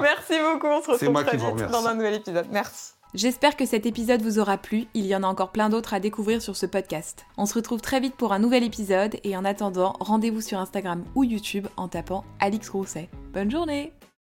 Merci 0.02 0.34
beaucoup, 0.40 0.68
on 0.68 0.82
se 0.84 0.92
retrouve 0.92 1.24
très 1.24 1.38
vite 1.38 1.72
dans 1.72 1.88
un 1.88 1.94
nouvel 1.94 2.16
épisode. 2.16 2.48
Merci. 2.52 2.95
J'espère 3.16 3.56
que 3.56 3.66
cet 3.66 3.86
épisode 3.86 4.22
vous 4.22 4.40
aura 4.40 4.58
plu, 4.58 4.88
il 4.94 5.06
y 5.06 5.16
en 5.16 5.24
a 5.24 5.28
encore 5.28 5.54
plein 5.54 5.70
d'autres 5.70 5.94
à 5.94 6.02
découvrir 6.02 6.42
sur 6.42 6.58
ce 6.58 6.66
podcast. 6.66 7.26
On 7.38 7.46
se 7.46 7.54
retrouve 7.54 7.80
très 7.80 8.02
vite 8.02 8.16
pour 8.16 8.34
un 8.34 8.40
nouvel 8.40 8.62
épisode 8.62 9.16
et 9.24 9.38
en 9.38 9.46
attendant, 9.46 9.94
rendez-vous 10.02 10.42
sur 10.42 10.60
Instagram 10.60 11.02
ou 11.16 11.24
YouTube 11.24 11.68
en 11.78 11.88
tapant 11.88 12.26
Alix 12.42 12.68
Grousset. 12.68 13.08
Bonne 13.34 13.50
journée 13.50 13.94